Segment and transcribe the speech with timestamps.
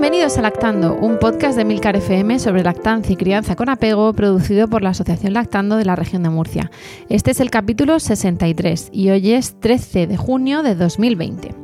[0.00, 4.66] Bienvenidos a Lactando, un podcast de Milcar FM sobre lactancia y crianza con apego producido
[4.66, 6.70] por la Asociación Lactando de la región de Murcia.
[7.10, 11.54] Este es el capítulo 63 y hoy es 13 de junio de 2020.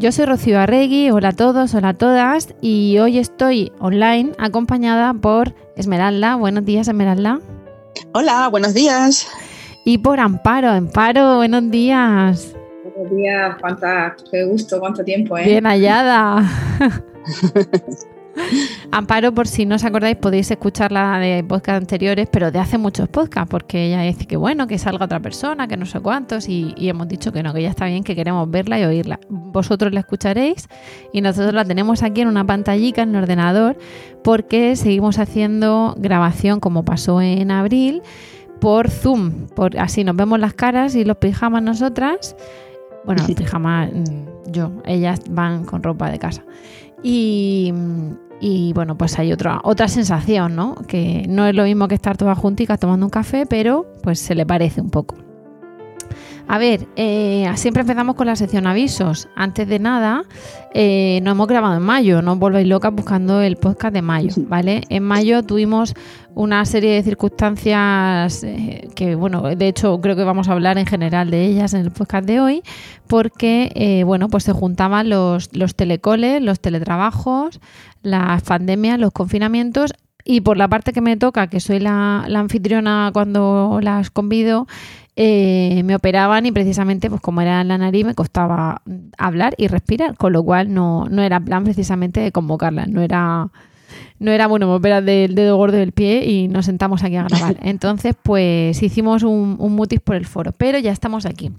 [0.00, 5.14] Yo soy Rocío Arregui, hola a todos, hola a todas y hoy estoy online acompañada
[5.14, 6.34] por Esmeralda.
[6.34, 7.38] Buenos días, Esmeralda.
[8.14, 9.28] Hola, buenos días.
[9.84, 12.52] Y por Amparo, Amparo, buenos días.
[12.96, 15.46] Buenos días, cuánta, qué gusto, cuánto tiempo, ¿eh?
[15.46, 16.48] Bien hallada.
[18.92, 23.08] Amparo, por si no os acordáis, podéis escucharla de podcast anteriores, pero de hace muchos
[23.08, 26.72] podcasts, porque ella dice que bueno, que salga otra persona, que no sé cuántos, y,
[26.76, 29.18] y, hemos dicho que no, que ya está bien, que queremos verla y oírla.
[29.28, 30.68] Vosotros la escucharéis
[31.12, 33.76] y nosotros la tenemos aquí en una pantallica en el ordenador,
[34.22, 38.02] porque seguimos haciendo grabación como pasó en abril
[38.60, 42.34] por Zoom, por, así nos vemos las caras y los pijamas nosotras
[43.04, 43.88] bueno, pijama
[44.46, 46.44] yo, ellas van con ropa de casa.
[47.02, 47.72] Y,
[48.40, 50.74] y, bueno, pues hay otra, otra sensación, ¿no?
[50.86, 54.34] Que no es lo mismo que estar todas junticas tomando un café, pero pues se
[54.34, 55.16] le parece un poco.
[56.46, 59.28] A ver, eh, siempre empezamos con la sección avisos.
[59.34, 60.24] Antes de nada,
[60.74, 64.34] eh, no hemos grabado en mayo, no os volváis locas buscando el podcast de mayo,
[64.48, 64.82] ¿vale?
[64.90, 65.94] En mayo tuvimos
[66.34, 70.86] una serie de circunstancias eh, que, bueno, de hecho creo que vamos a hablar en
[70.86, 72.62] general de ellas en el podcast de hoy,
[73.06, 77.60] porque, eh, bueno, pues se juntaban los, los telecoles, los teletrabajos,
[78.02, 79.92] las pandemias, los confinamientos
[80.24, 84.66] y por la parte que me toca, que soy la, la anfitriona cuando las convido,
[85.16, 88.82] eh, me operaban y precisamente, pues como era en la nariz, me costaba
[89.16, 93.50] hablar y respirar, con lo cual no, no era plan precisamente de convocarlas, no era
[94.18, 97.24] no era bueno, me operan del dedo gordo del pie y nos sentamos aquí a
[97.24, 97.56] grabar.
[97.62, 101.50] Entonces, pues hicimos un, un, mutis por el foro, pero ya estamos aquí.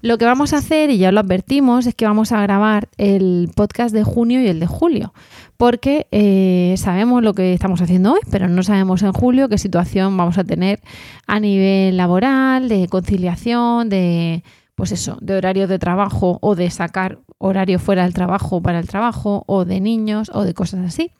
[0.00, 3.50] Lo que vamos a hacer, y ya lo advertimos, es que vamos a grabar el
[3.54, 5.12] podcast de junio y el de julio,
[5.58, 10.16] porque eh, sabemos lo que estamos haciendo hoy, pero no sabemos en julio qué situación
[10.16, 10.80] vamos a tener
[11.26, 14.44] a nivel laboral, de conciliación, de
[14.76, 18.86] pues eso, de horarios de trabajo o de sacar horario fuera del trabajo para el
[18.86, 21.10] trabajo o de niños o de cosas así.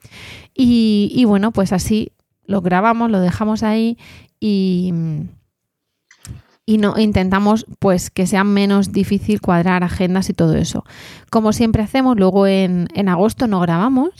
[0.55, 2.13] Y, y bueno, pues así
[2.45, 3.97] lo grabamos, lo dejamos ahí
[4.39, 4.93] y,
[6.69, 10.85] y no intentamos pues que sea menos difícil cuadrar agendas y todo eso.
[11.31, 14.11] Como siempre hacemos, luego en, en agosto no grabamos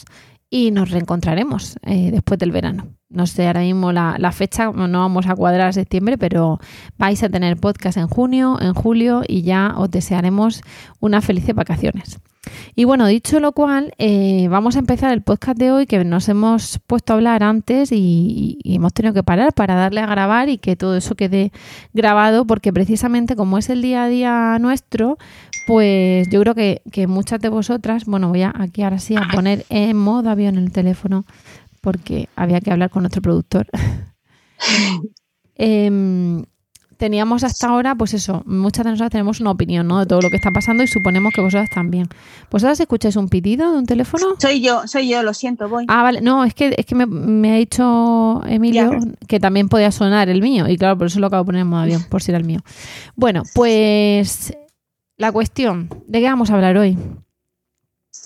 [0.50, 2.88] y nos reencontraremos eh, después del verano.
[3.10, 6.60] No sé ahora mismo la, fecha, no vamos a cuadrar septiembre, pero
[6.98, 10.62] vais a tener podcast en junio, en julio y ya os desearemos
[11.00, 12.20] unas felices vacaciones.
[12.76, 16.30] Y bueno, dicho lo cual, eh, vamos a empezar el podcast de hoy que nos
[16.30, 20.58] hemos puesto a hablar antes y, hemos tenido que parar para darle a grabar y
[20.58, 21.52] que todo eso quede
[21.94, 25.18] grabado porque precisamente como es el día a día nuestro,
[25.70, 29.28] pues yo creo que, que muchas de vosotras, bueno, voy a aquí ahora sí a
[29.32, 31.26] poner en modo avión el teléfono
[31.80, 33.68] porque había que hablar con nuestro productor.
[35.56, 36.44] eh,
[36.98, 40.00] teníamos hasta ahora, pues eso, muchas de nosotras tenemos una opinión ¿no?
[40.00, 42.08] de todo lo que está pasando y suponemos que vosotras también.
[42.50, 44.26] ¿Vosotras escucháis un pitido de un teléfono?
[44.40, 45.86] Soy yo, soy yo, lo siento, voy.
[45.88, 49.28] Ah, vale, no, es que, es que me, me ha dicho Emilio ya.
[49.28, 51.68] que también podía sonar el mío y claro, por eso lo acabo de poner en
[51.68, 52.62] modo avión, por si era el mío.
[53.16, 54.52] Bueno, pues
[55.20, 56.98] la cuestión, ¿de qué vamos a hablar hoy?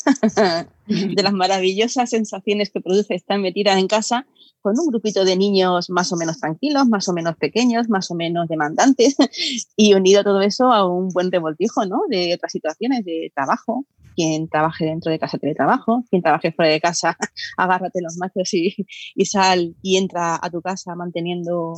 [0.88, 4.28] de las maravillosas sensaciones que produce estar metida en casa
[4.62, 8.16] con un grupito de niños más o menos tranquilos, más o menos pequeños, más o
[8.16, 9.16] menos demandantes
[9.76, 12.04] y unido todo eso a un buen revoltijo ¿no?
[12.10, 13.86] de otras situaciones de trabajo.
[14.16, 17.18] Quien trabaje dentro de casa teletrabajo, quien trabaje fuera de casa,
[17.58, 18.76] agárrate los machos y,
[19.16, 21.74] y sal y entra a tu casa manteniendo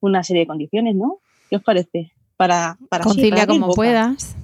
[0.00, 1.20] una serie de condiciones, ¿no?
[1.48, 2.10] ¿Qué os parece?
[2.36, 4.34] Para, para Concilia sí, para como puedas.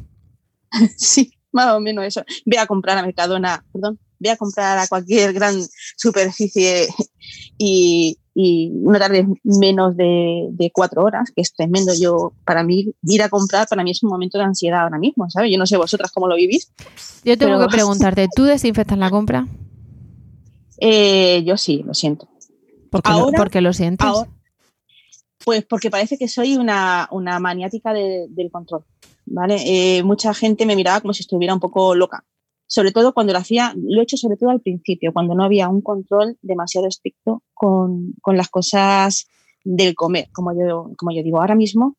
[0.96, 2.24] sí, más o menos eso.
[2.44, 5.54] Ve a comprar a Mercadona, perdón, ve a comprar a cualquier gran
[5.96, 6.88] superficie
[7.58, 11.92] y, y una tarde menos de, de, cuatro horas, que es tremendo.
[11.94, 15.28] Yo, para mí, ir a comprar, para mí es un momento de ansiedad ahora mismo,
[15.30, 15.50] ¿sabes?
[15.50, 16.72] Yo no sé vosotras cómo lo vivís.
[17.24, 17.68] Yo tengo pero...
[17.68, 19.46] que preguntarte, ¿tú desinfectas la compra?
[20.78, 22.28] Eh, yo sí, lo siento.
[22.92, 24.06] Lo, porque lo sientes.
[25.44, 27.08] pues porque parece que soy una,
[27.40, 28.84] maniática del control.
[29.26, 29.56] ¿Vale?
[29.66, 32.24] Eh, mucha gente me miraba como si estuviera un poco loca.
[32.66, 35.68] Sobre todo cuando lo hacía, lo he hecho sobre todo al principio, cuando no había
[35.68, 39.26] un control demasiado estricto con, con las cosas
[39.64, 41.96] del comer, como yo, como yo digo ahora mismo.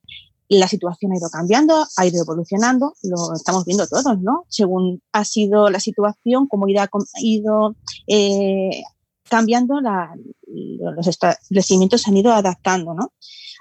[0.47, 4.45] La situación ha ido cambiando, ha ido evolucionando, lo estamos viendo todos, ¿no?
[4.47, 6.87] Según ha sido la situación, cómo ha
[7.19, 7.75] ido
[8.05, 8.83] eh,
[9.27, 13.11] cambiando, los establecimientos se han ido adaptando, ¿no?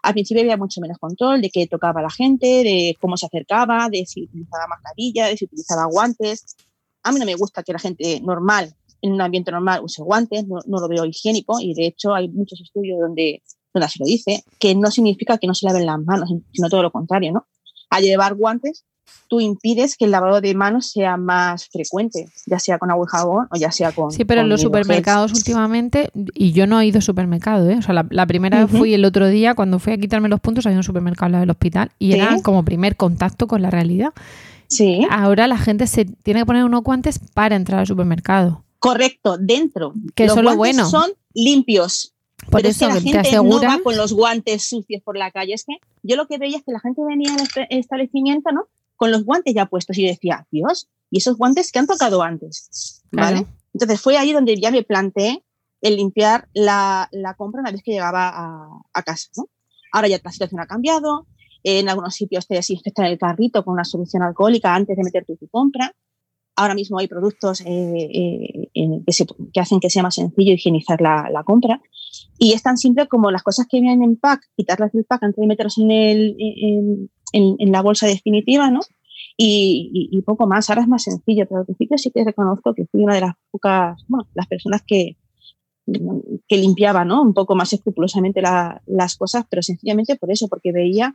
[0.04, 3.88] Al principio había mucho menos control de qué tocaba la gente, de cómo se acercaba,
[3.88, 6.56] de si utilizaba mascarilla, de si utilizaba guantes.
[7.02, 10.46] A mí no me gusta que la gente normal, en un ambiente normal, use guantes,
[10.46, 13.42] no, lo veo higiénico y de hecho hay muchos estudios donde,
[13.72, 16.82] donde se lo dice, que no significa que no se laven las manos, sino todo
[16.82, 17.46] lo contrario, ¿no?
[17.88, 18.84] Al llevar guantes
[19.28, 23.10] tú impides que el lavado de manos sea más frecuente, ya sea con agua y
[23.10, 24.10] jabón o ya sea con.
[24.10, 27.76] Sí, pero en los supermercados últimamente, y yo no he ido a supermercado, ¿eh?
[27.78, 30.66] o sea, la, primera vez fui el otro día, cuando fui a quitarme los puntos,
[30.66, 34.12] había un supermercado al lado del hospital y era como primer contacto con la realidad.
[34.68, 35.06] Sí.
[35.10, 38.64] Ahora la gente se tiene que poner unos guantes para entrar al supermercado.
[38.78, 39.94] Correcto, dentro.
[40.14, 40.88] Que eso es lo bueno.
[40.88, 42.14] Son limpios.
[42.50, 45.54] Por eso la gente no va con los guantes sucios por la calle.
[45.54, 48.66] Es que yo lo que veía es que la gente venía al establecimiento, ¿no?
[48.96, 53.02] Con los guantes ya puestos y decía, Dios, ¿y esos guantes que han tocado antes?
[53.10, 53.46] ¿Vale?
[53.72, 55.44] Entonces fue ahí donde ya me planteé
[55.84, 59.28] el limpiar la, compra una vez que llegaba a, casa.
[59.36, 59.48] ¿no?
[59.92, 61.26] Ahora ya la situación ha cambiado.
[61.62, 65.36] En algunos sitios te desinfectan el carrito con una solución alcohólica antes de meter tu,
[65.48, 65.94] compra.
[66.56, 68.70] Ahora mismo hay productos eh, eh,
[69.52, 71.80] que, hacen que sea más sencillo higienizar la, compra.
[72.38, 75.40] Y es tan simple como las cosas que vienen en pack, quitarlas del pack antes
[75.40, 77.10] de meterlas en, el, en,
[77.58, 78.80] la bolsa definitiva, ¿no?
[79.36, 80.70] Y, poco más.
[80.70, 83.34] Ahora es más sencillo, pero al principio sí que reconozco que fui una de las
[83.50, 85.16] pocas, bueno, las personas que,
[86.48, 87.22] que limpiaba, ¿no?
[87.22, 91.14] Un poco más escrupulosamente las cosas, pero sencillamente por eso, porque veía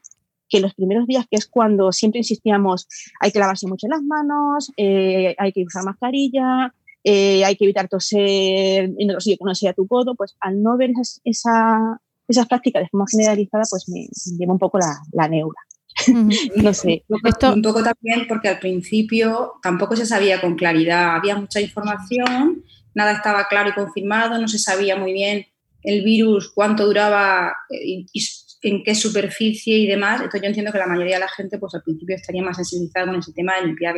[0.50, 2.88] que los primeros días, que es cuando siempre insistíamos,
[3.19, 6.74] hay que lavarse mucho las manos, eh, hay que usar mascarilla,
[7.04, 10.62] eh, hay que evitar toser en otro sitio que no sea tu codo, pues al
[10.62, 10.92] no ver
[11.24, 14.07] esa, esas prácticas de forma generalizada, pues me,
[14.38, 15.60] lleva un poco la, la neura.
[16.56, 17.04] no sé.
[17.07, 22.63] Un poco también porque al principio tampoco se sabía con claridad, había mucha información,
[22.94, 25.46] nada estaba claro y confirmado, no se sabía muy bien
[25.84, 28.28] el virus, cuánto duraba eh, y,
[28.62, 30.18] en qué superficie y demás.
[30.18, 33.06] Entonces yo entiendo que la mayoría de la gente pues al principio estaría más sensibilizada
[33.06, 33.96] con ese tema de limpiar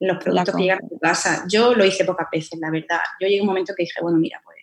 [0.00, 1.44] los productos que llegan a tu casa.
[1.50, 3.00] Yo lo hice pocas veces, la verdad.
[3.20, 4.58] Yo llegué a un momento que dije, bueno, mira, pues,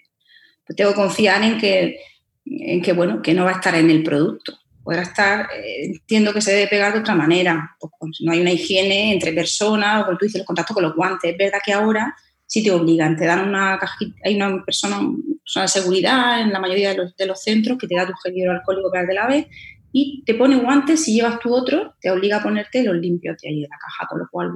[0.65, 1.99] pues tengo que confiar en que,
[2.45, 6.33] en que, bueno, que no va a estar en el producto podrá estar, eh, entiendo
[6.33, 7.91] que se debe pegar de otra manera, pues,
[8.21, 11.31] no hay una higiene entre personas, o como tú dices, el contacto con los guantes.
[11.31, 12.15] Es verdad que ahora
[12.45, 16.89] sí te obligan, te dan una cajita, hay una persona, de seguridad en la mayoría
[16.89, 19.45] de los, de los, centros que te da tu gel hidroalcohólico para que te laves
[19.91, 23.49] y te pone guantes, si llevas tu otro, te obliga a ponerte los limpios de
[23.49, 24.51] ahí de la caja, con lo cual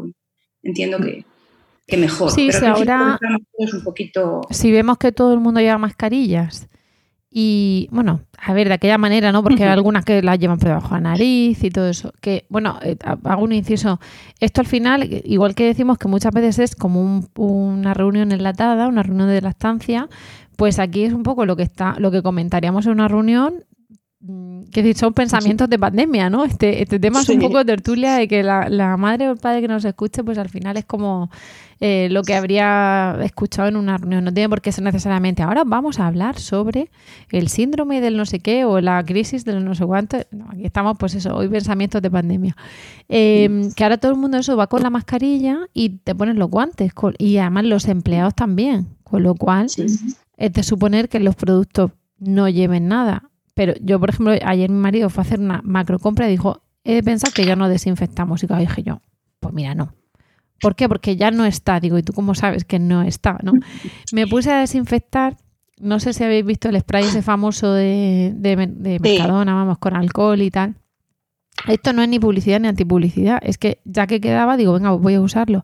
[0.63, 1.23] entiendo que,
[1.85, 2.31] que mejor.
[2.31, 3.19] Sí, Pero ahora
[3.57, 4.41] es un poquito...
[4.49, 6.67] Si vemos que todo el mundo lleva mascarillas
[7.39, 9.43] y bueno, a ver, de aquella manera, ¿no?
[9.43, 12.11] Porque hay algunas que las llevan por debajo de la nariz y todo eso.
[12.19, 13.99] Que, bueno, eh, hago un inciso.
[14.39, 19.03] Esto al final, igual que decimos que muchas veces es como una reunión enlatada, una
[19.03, 20.09] reunión de estancia,
[20.55, 23.65] pues aquí es un poco lo que está, lo que comentaríamos en una reunión
[24.19, 26.45] mm, que son pensamientos de pandemia, ¿no?
[26.45, 29.37] Este, este tema es un poco de tertulia de que la, la, madre o el
[29.37, 31.29] padre que nos escuche, pues al final es como
[31.79, 34.23] eh, lo que habría escuchado en una reunión.
[34.23, 35.43] No tiene por qué ser necesariamente.
[35.43, 36.89] Ahora vamos a hablar sobre
[37.31, 40.17] el síndrome del no sé qué o la crisis del no sé cuánto.
[40.17, 42.55] aquí estamos, pues eso, hoy pensamientos de pandemia.
[43.09, 46.49] Em, que ahora todo el mundo eso va con la mascarilla y te pones los
[46.49, 46.91] guantes.
[47.19, 48.87] y además los empleados también.
[49.03, 53.26] Con lo cual, es de suponer que los productos no lleven nada.
[53.57, 56.61] Pero yo, por ejemplo, ayer mi marido fue a hacer una macro compra y dijo,
[56.83, 58.43] he de pensar que ya no desinfectamos.
[58.43, 59.01] Y dije yo,
[59.39, 59.95] pues mira, no.
[60.61, 60.87] ¿Por qué?
[60.87, 61.79] Porque ya no está.
[61.79, 63.39] Digo, ¿y tú cómo sabes que no está?
[63.41, 63.53] ¿no?
[64.13, 65.37] Me puse a desinfectar.
[65.79, 70.39] No sé si habéis visto el spray ese famoso de, de, Mercadona, vamos, con alcohol
[70.43, 70.75] y tal.
[71.67, 73.39] Esto no es ni publicidad ni antipublicidad.
[73.41, 75.63] Es que ya que quedaba, digo, venga, voy a usarlo.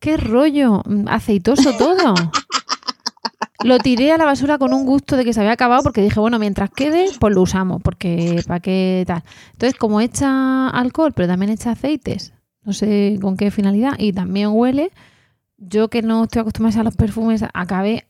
[0.00, 0.82] ¡Qué rollo!
[1.06, 2.14] Aceitoso todo.
[3.64, 6.20] Lo tiré a la basura con un gusto de que se había acabado porque dije,
[6.20, 9.22] bueno, mientras quede, pues lo usamos, porque para qué tal.
[9.52, 12.32] Entonces, como echa alcohol, pero también echa aceites,
[12.64, 14.90] no sé con qué finalidad, y también huele.
[15.56, 18.06] Yo que no estoy acostumbrada a los perfumes, acabé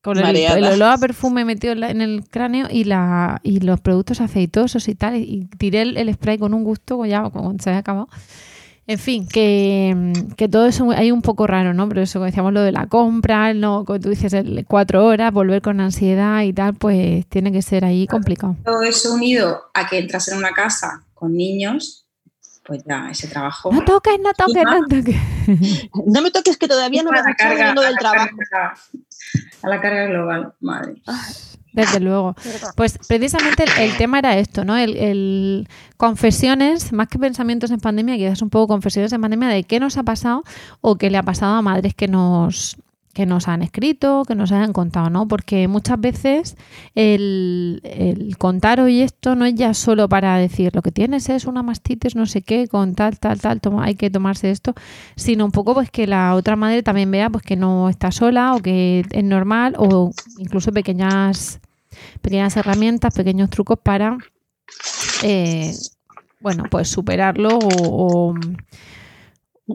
[0.00, 4.88] con el, olor a perfume metido en el cráneo y la y los productos aceitosos
[4.88, 8.08] y tal, y tiré el, spray con un gusto, ya cuando se había acabado.
[8.86, 11.88] En fin, que, que, todo eso hay un poco raro, ¿no?
[11.88, 15.32] Pero eso, como decíamos, lo de la compra, no, como tú dices, el cuatro horas,
[15.32, 18.56] volver con ansiedad y tal, pues tiene que ser ahí complicado.
[18.64, 22.06] Todo eso unido a que entras en una casa con niños,
[22.64, 23.72] pues ya ese trabajo.
[23.72, 25.16] No toques, no toques, no toques.
[26.06, 28.36] No me toques que todavía no me la carga, del trabajo.
[28.50, 28.74] Carga,
[29.62, 31.02] a la carga global, madre.
[31.72, 32.34] Desde luego.
[32.76, 34.76] Pues precisamente el, tema era esto, ¿no?
[34.76, 39.80] El, confesiones, más que pensamientos en pandemia, quizás un poco confesiones en pandemia de qué
[39.80, 40.44] nos ha pasado
[40.80, 42.76] o qué le ha pasado a madres que nos
[43.12, 45.28] que nos han escrito, que nos hayan contado, ¿no?
[45.28, 46.56] Porque muchas veces
[46.94, 51.44] el, el, contar hoy esto no es ya solo para decir lo que tienes es
[51.44, 54.74] una mastitis, no sé qué, con tal, tal, tal, toma, hay que tomarse esto,
[55.14, 58.54] sino un poco pues que la otra madre también vea pues que no está sola
[58.54, 61.60] o que es normal o incluso pequeñas
[62.20, 64.18] pequeñas herramientas, pequeños trucos para,
[65.22, 65.72] eh,
[66.40, 68.34] bueno, pues superarlo o,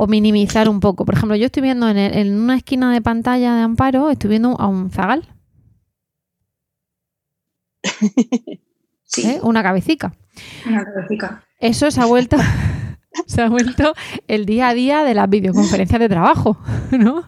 [0.07, 1.05] minimizar un poco.
[1.05, 4.67] Por ejemplo, yo estoy viendo en, una esquina de pantalla de Amparo, estoy viendo a
[4.67, 5.27] un zagal.
[9.24, 9.39] ¿Eh?
[9.41, 10.13] Una cabecita.
[10.67, 11.43] Una cabecita.
[11.59, 12.38] Eso se ha vuelto...
[13.25, 13.93] se ha vuelto
[14.27, 16.57] el día a día de las videoconferencias de trabajo,
[16.91, 17.24] ¿no?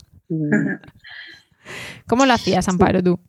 [2.08, 3.20] ¿Cómo lo hacías, Amparo, tú?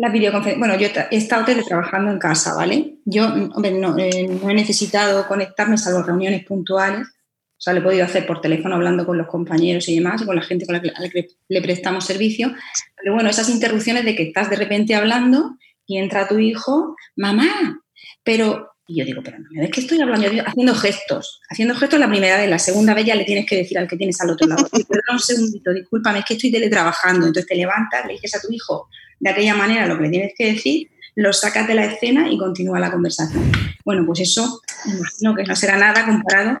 [0.00, 0.58] La videoconferencia.
[0.58, 2.94] Bueno, yo he estado teletrabajando en casa, ¿vale?
[3.04, 3.26] Yo
[3.62, 7.06] eh, no, he necesitado conectarme salvo reuniones puntuales.
[7.06, 10.24] O sea, lo he podido hacer por teléfono hablando con los compañeros y demás, y
[10.24, 12.50] con la gente con la que, le prestamos servicio.
[12.96, 17.82] Pero bueno, esas interrupciones de que estás de repente hablando y entra tu hijo, mamá,
[18.24, 22.00] pero y yo digo, pero no me ves que estoy hablando, haciendo gestos, haciendo gestos
[22.00, 24.30] la primera vez, la segunda vez ya le tienes que decir al que tienes al
[24.30, 28.34] otro lado, perdón un segundito, discúlpame, es que estoy teletrabajando, entonces te levantas, le dices
[28.34, 28.88] a tu hijo,
[29.20, 32.38] de aquella manera lo que le tienes que decir, lo sacas de la escena y
[32.38, 33.52] continúa la conversación.
[33.84, 36.58] Bueno, pues eso, imagino que no será nada comparado.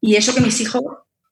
[0.00, 0.82] Y eso que mis hijos,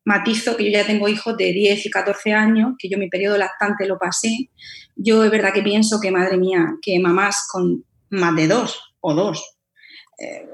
[0.04, 3.38] matizo que yo ya tengo hijos de 10 y 14 años, que yo mi periodo
[3.38, 4.50] lactante lo pasé,
[4.96, 9.14] yo es verdad que pienso que, madre mía, que mamás con más de dos o
[9.14, 9.56] dos
[10.18, 10.48] eh,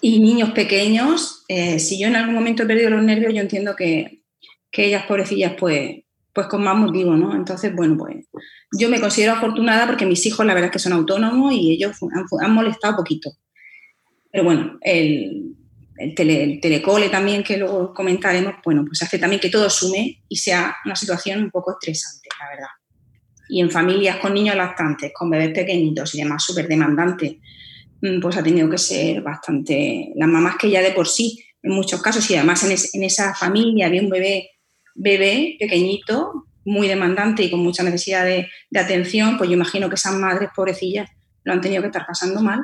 [0.00, 3.74] y niños pequeños, eh, si yo en algún momento he perdido los nervios, yo entiendo
[3.74, 4.22] que,
[4.70, 6.05] que ellas, pobrecillas, pues,
[6.36, 7.34] pues con más motivo, ¿no?
[7.34, 8.26] Entonces, bueno, pues
[8.78, 11.96] yo me considero afortunada porque mis hijos la verdad es que son autónomos y ellos
[12.42, 13.30] han, molestado poquito.
[14.30, 15.56] Pero bueno, el,
[15.96, 16.14] el,
[16.60, 20.94] telecole también, que luego comentaremos, bueno, pues hace también que todo sume y sea una
[20.94, 22.70] situación un poco estresante, la verdad.
[23.48, 27.36] Y en familias con niños lactantes, con bebés pequeñitos y demás súper demandantes,
[28.02, 30.12] mm, pues ha tenido que ser bastante...
[30.16, 33.34] Las mamás que ya de por sí, en muchos casos, y además en, en esa
[33.34, 34.50] familia había un bebé,
[34.96, 40.14] bebé pequeñito, muy demandante y con mucha necesidad de, atención, pues yo imagino que esas
[40.14, 41.08] madres pobrecillas
[41.44, 42.60] lo han tenido que estar pasando mal,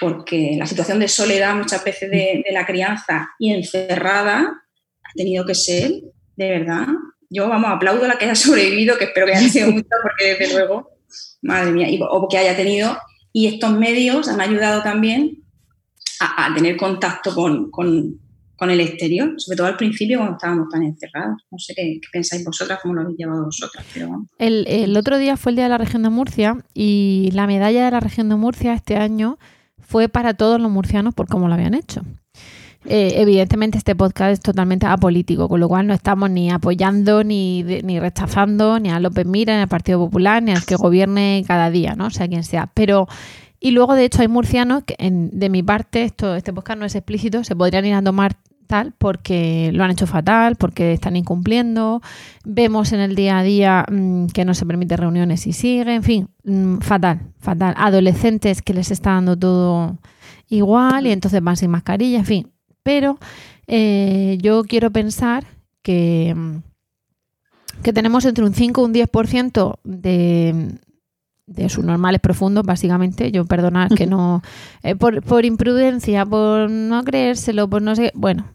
[0.00, 4.62] porque la situación de soledad muchas veces de, la crianza y encerrada
[5.02, 5.92] ha tenido que ser,
[6.36, 6.86] de verdad,
[7.28, 10.34] yo vamos, aplaudo a la que haya sobrevivido, que espero que haya sido mucho, porque
[10.34, 10.90] desde luego,
[11.42, 12.96] madre mía, o que haya tenido,
[13.32, 15.44] y estos medios han ayudado también
[16.20, 18.18] a, tener contacto con, con
[18.66, 21.42] el exterior, sobre todo al principio cuando estábamos tan encerrados.
[21.50, 23.86] No sé qué, pensáis vosotras, cómo lo habéis llevado vosotras.
[24.38, 27.90] el, otro día fue el Día de la Región de Murcia y la medalla de
[27.90, 29.38] la Región de Murcia este año
[29.78, 32.02] fue para todos los murcianos por cómo lo habían hecho.
[32.84, 37.62] Eh, evidentemente este podcast es totalmente apolítico, con lo cual no estamos ni apoyando ni,
[37.62, 41.70] ni rechazando ni a López Mira, ni al Partido Popular, ni al que gobierne cada
[41.70, 42.06] día, ¿no?
[42.06, 42.70] O sea, quien sea.
[42.74, 43.06] Pero
[43.60, 46.94] y luego, de hecho, hay murcianos que, de mi parte, esto, este podcast no es
[46.94, 48.36] explícito, se podrían ir a tomar
[48.68, 52.00] tal porque lo han hecho fatal, porque están incumpliendo.
[52.44, 56.04] Vemos en el día a día mm, que no se permite reuniones y sigue, en
[56.04, 57.74] fin, mm, fatal, fatal.
[57.76, 59.98] Adolescentes que les está dando todo
[60.48, 62.52] igual y entonces van sin mascarilla, en fin.
[62.82, 63.18] Pero
[63.66, 65.44] eh, yo quiero pensar
[65.82, 66.62] que, mm,
[67.82, 70.78] que tenemos entre un 5 y un 10% de,
[71.48, 73.32] de sus normales profundos, básicamente.
[73.32, 74.42] Yo perdonad que no.
[74.82, 78.12] Eh, por, por, imprudencia, por no creérselo, por no sé.
[78.14, 78.54] Bueno,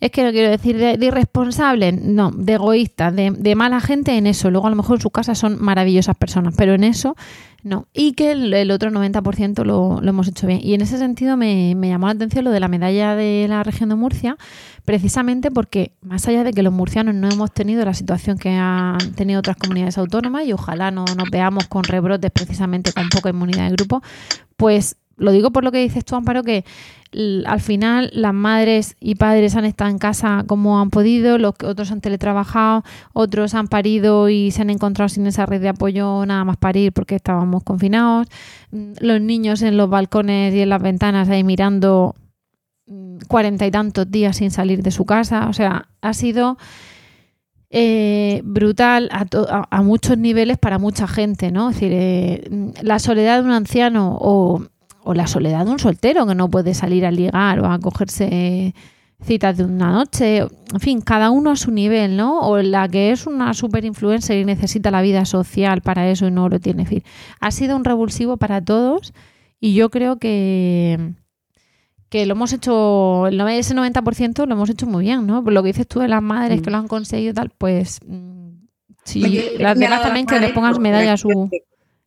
[0.00, 4.50] es que no quiero decir de, irresponsable, no, de egoísta, de, mala gente en eso.
[4.50, 7.16] Luego a lo mejor en su casa son maravillosas personas, pero en eso
[7.62, 7.88] no.
[7.94, 10.60] Y que el, otro 90% lo, lo, hemos hecho bien.
[10.62, 13.62] Y en ese sentido me, me, llamó la atención lo de la medalla de la
[13.62, 14.36] región de Murcia,
[14.84, 18.98] precisamente porque más allá de que los murcianos no hemos tenido la situación que han
[19.14, 23.70] tenido otras comunidades autónomas y ojalá no nos veamos con rebrotes precisamente con poca inmunidad
[23.70, 24.02] de grupo,
[24.56, 26.64] pues lo digo por lo que dices tú, Amparo, que
[27.46, 31.92] al final las madres y padres han estado en casa como han podido, los otros
[31.92, 36.44] han teletrabajado, otros han parido y se han encontrado sin esa red de apoyo nada
[36.44, 38.26] más parir porque estábamos confinados,
[38.72, 42.16] mm, los niños en los balcones y en las ventanas ahí mirando
[42.86, 45.48] mm, cuarenta y tantos días sin salir de su casa.
[45.48, 46.58] O sea, ha sido
[47.76, 51.70] eh, brutal a, muchos niveles para mucha gente, ¿no?
[51.70, 54.62] Es decir, eh, la soledad de un anciano o,
[55.04, 58.74] o, la soledad de un soltero que no puede salir a ligar o a cogerse
[59.22, 62.40] citas de una noche, en fin, cada uno a su nivel, ¿no?
[62.40, 66.30] O la que es una super influencer y necesita la vida social para eso y
[66.30, 66.82] no lo tiene.
[66.82, 67.02] En fin,
[67.40, 69.14] ha sido un revulsivo para todos
[69.60, 71.14] y yo creo que
[72.14, 75.42] que lo hemos hecho, ese 90% lo hemos hecho muy bien, ¿no?
[75.42, 78.50] Por lo que dices tú de las madres que lo han conseguido tal, pues mm,
[79.04, 81.50] sí, las demás también que le pongas medalla a su...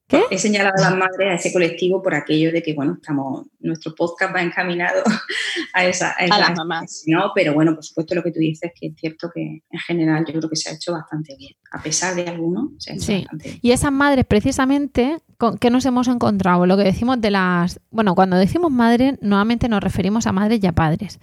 [0.08, 0.24] ¿Qué?
[0.32, 3.94] He señalado a las madres, a ese colectivo, por aquello de que, bueno, estamos, nuestro
[3.94, 5.04] podcast va encaminado
[5.74, 7.04] a, esa, a, las mamás.
[7.08, 7.32] ¿no?
[7.36, 10.34] Pero bueno, por supuesto lo que tú dices, que es cierto que en general yo
[10.40, 11.54] creo que se ha hecho bastante bien.
[11.72, 13.60] A pesar de algunos, se ha hecho bastante bien.
[13.62, 16.66] Y esas madres, precisamente, ¿con ¿qué nos hemos encontrado?
[16.66, 17.82] Lo que decimos de las...
[17.92, 21.20] Bueno, cuando decimos madre, nuevamente nos referimos a madres y a padres.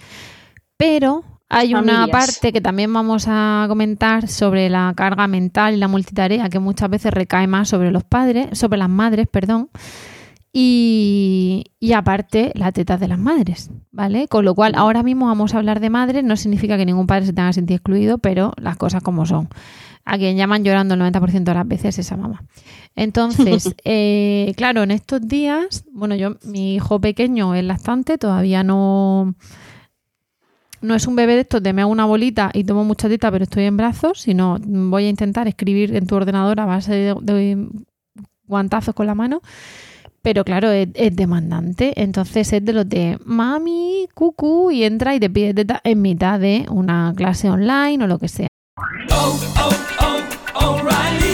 [0.77, 5.89] Pero hay una parte que también vamos a comentar sobre la carga mental y la
[5.89, 9.71] multitarea que muchas veces recae más sobre los padres, sobre las madres, perdón.
[10.57, 11.65] Y,
[11.97, 14.29] aparte, las tetas de las madres, ¿vale?
[14.29, 17.27] Con lo cual, ahora mismo vamos a hablar de madres, no significa que ningún padre
[17.27, 19.49] se tenga sentido excluido, pero las cosas como son.
[20.05, 22.45] A quien llaman llorando el 90% de las veces esa mamá.
[22.95, 29.35] Entonces, eh, claro, en estos días, bueno, yo, mi hijo pequeño es lactante, todavía no,
[30.85, 33.45] no es un bebé de estos de me una bolita y tomo mucha teta pero
[33.45, 37.69] estoy en brazos, sino voy a intentar escribir en tu ordenador a base de,
[38.47, 39.41] guantazos con la mano.
[40.23, 41.93] Pero claro, es, demandante.
[41.97, 46.41] Entonces es de los de mami, cucu, y entra y te pide teta en mitad
[46.41, 48.49] de una clase online o lo que sea.
[49.11, 50.21] Oh, oh,
[50.55, 51.34] oh,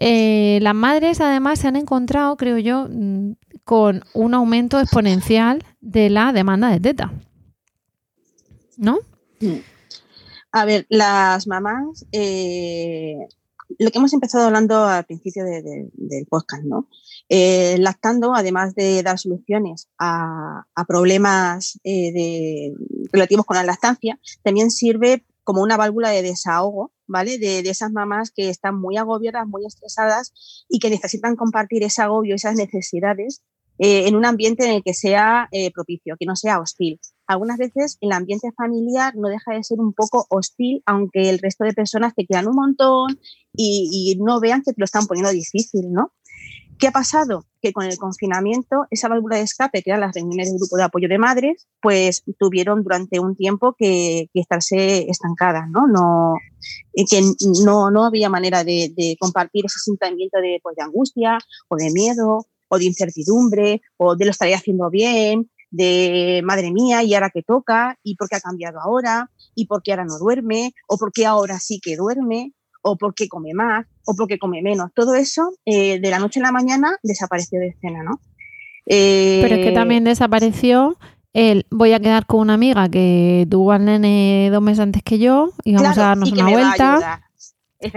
[0.00, 3.32] Eh, las madres además se han encontrado, creo yo, mm,
[3.64, 7.12] con un aumento exponencial de la demanda de teta.
[8.76, 9.00] ¿No?
[10.52, 13.16] A ver, las mamás, eh,
[13.80, 16.88] lo que hemos empezado hablando al principio del podcast, ¿no?
[17.28, 21.80] Eh, lactando, además de dar soluciones a, problemas
[23.12, 27.38] relativos con la lactancia, también sirve como una válvula de desahogo ¿vale?
[27.38, 30.32] De, esas mamás que están muy agobiadas, muy estresadas
[30.68, 33.42] y que necesitan compartir ese agobio, esas necesidades
[33.78, 37.00] eh, en un ambiente en el que sea eh, propicio, que no sea hostil.
[37.26, 41.64] Algunas veces el ambiente familiar no deja de ser un poco hostil, aunque el resto
[41.64, 43.18] de personas te quieran un montón
[43.54, 46.12] y, y no vean que te lo están poniendo difícil, ¿no?
[46.78, 47.44] ¿Qué ha pasado?
[47.60, 50.84] Que con el confinamiento, esa válvula de escape, que eran las reuniones del grupo de
[50.84, 55.88] apoyo de madres, pues tuvieron durante un tiempo que, estarse estancadas, ¿no?
[55.88, 56.34] no
[57.10, 57.20] que
[57.64, 61.38] no, no había manera de, compartir ese sentimiento de, pues, de angustia
[61.68, 67.02] o de miedo o de incertidumbre o de lo estaré haciendo bien, de madre mía,
[67.02, 70.18] y ahora que toca, y por qué ha cambiado ahora, y por qué ahora no
[70.18, 74.62] duerme, o por qué ahora sí que duerme o porque come más, o porque come
[74.62, 74.90] menos.
[74.94, 78.20] Todo eso eh, de la noche a la mañana desapareció de escena, ¿no?
[78.86, 80.96] Pero es que también eh, desapareció
[81.34, 85.18] el voy a quedar con una amiga que tuvo al nene dos meses antes que
[85.18, 87.22] yo y vamos a darnos una vuelta.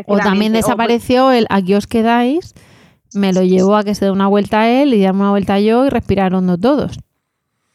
[0.06, 2.54] O también desapareció el aquí os quedáis,
[3.16, 5.60] me lo llevó a que se dé una vuelta a él y darme una vuelta
[5.60, 7.00] yo y respirar hondo todos.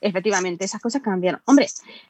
[0.01, 1.41] Efectivamente, esas cosas cambiaron.
[1.47, 1.67] Hombre,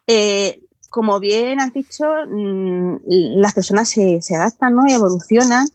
[0.07, 0.61] eh,
[0.97, 4.87] como bien has dicho, mm, las personas se, adaptan ¿no?
[4.89, 5.69] y evolucionan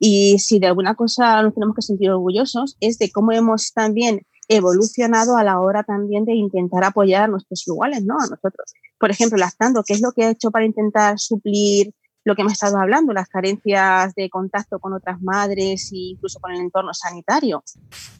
[0.00, 4.22] y si de alguna cosa nos tenemos que sentir orgullosos es de cómo hemos también
[4.48, 8.16] evolucionado a la hora también de intentar apoyar a nuestros iguales, ¿no?
[8.16, 8.74] A nosotros.
[8.98, 12.54] Por ejemplo, lactando, ¿qué es lo que ha hecho para intentar suplir lo que hemos
[12.54, 17.62] estado hablando, las carencias de contacto con otras madres e incluso con el entorno sanitario.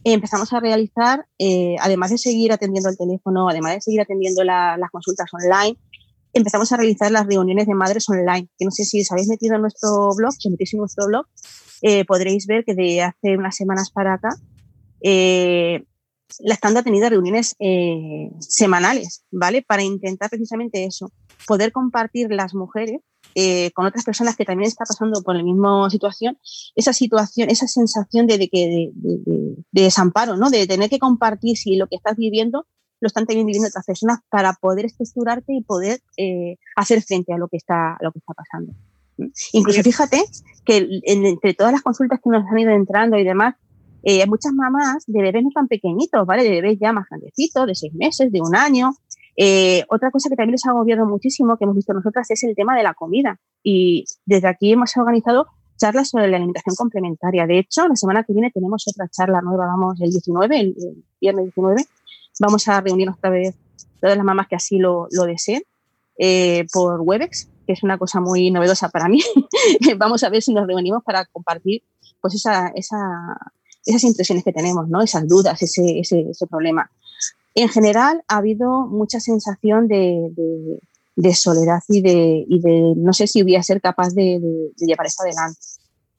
[0.05, 4.91] empezamos a realizar, eh, además de seguir atendiendo el teléfono, además de seguir atendiendo las
[4.93, 5.79] consultas online,
[6.35, 9.55] empezamos a realizar las reuniones de madres online, que no sé si os habéis metido
[9.55, 11.27] en nuestro blog, si metéis en nuestro blog,
[11.83, 14.31] eh, podréis ver que de hace unas semanas para acá,
[15.01, 15.85] eh,
[16.41, 19.63] la estando ha tenido reuniones eh, semanales, ¿vale?
[19.63, 21.13] Para intentar precisamente eso,
[21.47, 23.01] poder compartir las mujeres
[23.75, 26.39] con otras personas que también están pasando por la misma situación,
[26.77, 30.51] esa situación, esa sensación de, de, de, de, desamparo, ¿no?
[30.51, 32.65] De tener que compartir si lo que estás viviendo
[33.05, 37.37] lo están también viviendo otras personas para poder estructurarte y poder eh, hacer frente a
[37.37, 38.73] lo que está, lo que está pasando.
[39.53, 40.25] Incluso fíjate
[40.65, 43.57] que entre todas las consultas que nos han ido entrando y demás,
[44.03, 46.45] eh, muchas mamás de bebés no tan pequeñitos, ¿vale?
[46.45, 48.93] De bebés ya más grandecitos, de seis meses, de un año.
[49.37, 52.57] Eh, otra cosa que también les ha agobiado muchísimo, que hemos visto nosotras, es el
[52.57, 53.39] tema de la comida.
[53.63, 57.47] Y desde aquí hemos organizado charlas sobre la alimentación complementaria.
[57.47, 60.75] De hecho, la semana que viene tenemos otra charla nueva, vamos, el 19, el,
[61.21, 61.85] viernes 19.
[62.41, 63.55] Vamos a reunirnos otra vez
[64.01, 65.63] todas las mamás que así lo, lo deseen
[66.19, 69.21] eh, por Webex, que es una cosa muy novedosa para mí.
[69.97, 71.83] vamos a ver si nos reunimos para compartir
[72.21, 72.99] pues esa, esa,
[73.85, 75.03] esas impresiones que tenemos, ¿no?
[75.03, 76.91] esas dudas, ese, ese, ese problema.
[77.55, 80.81] En general ha habido mucha sensación de, de,
[81.17, 84.41] de soledad y de, y de, no sé si voy a ser capaz de,
[84.79, 85.61] llevar esto adelante.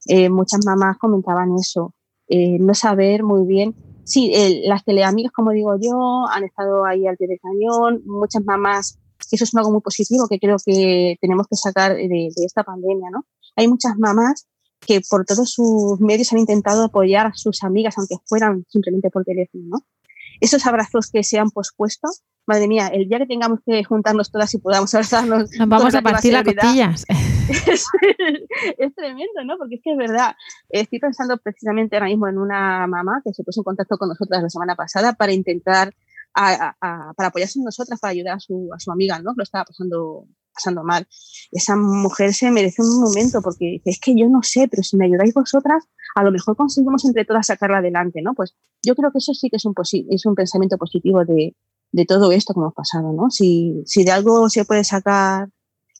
[0.07, 1.93] Eh, muchas mamás comentaban eso,
[2.27, 3.75] eh, no saber muy bien.
[4.05, 4.31] Sí,
[4.65, 8.03] las teleamigas, como digo yo, han estado ahí al pie del cañón.
[8.05, 8.99] Muchas mamás,
[9.31, 13.25] eso es algo muy positivo que creo que tenemos que sacar de, esta pandemia, ¿no?
[13.55, 14.47] Hay muchas mamás
[14.79, 19.23] que por todos sus medios han intentado apoyar a sus amigas, aunque fueran simplemente por
[19.23, 19.77] teléfono, ¿no?
[20.39, 22.07] Esos abrazos que se han pospuesto
[22.45, 25.51] madre mía, el día que tengamos que juntarnos todas y podamos abrazarnos.
[25.57, 27.05] Nos vamos a partir las costillas.
[28.77, 29.57] Es, tremendo, ¿no?
[29.57, 30.35] Porque es que es verdad.
[30.69, 34.41] Estoy pensando precisamente ahora mismo en una mamá que se puso en contacto con nosotras
[34.41, 35.93] la semana pasada para intentar,
[36.33, 36.75] para
[37.17, 39.33] apoyarse en nosotras, para ayudar a su, a su amiga, ¿no?
[39.33, 41.07] Que lo estaba pasando, pasando mal.
[41.51, 45.05] Esa mujer se merece un momento porque es que yo no sé, pero si me
[45.05, 45.83] ayudáis vosotras,
[46.15, 48.33] a lo mejor conseguimos entre todas sacarla adelante, ¿no?
[48.33, 49.73] Pues yo creo que eso sí que es un,
[50.09, 51.55] es un pensamiento positivo de,
[51.91, 53.29] de todo esto que hemos pasado, ¿no?
[53.29, 55.49] Si, si de algo se puede sacar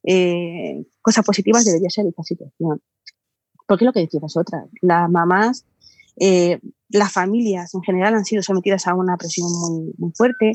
[0.06, 2.82] eh, cosas positivas, debería ser esta situación.
[3.68, 5.66] Porque es lo que decís vosotras, las mamás,
[6.20, 10.52] eh, las familias en general han sido sometidas a una presión muy, muy fuerte.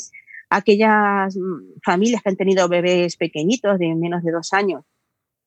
[0.49, 4.85] Aquellas mm, familias que han tenido bebés pequeñitos de menos de dos años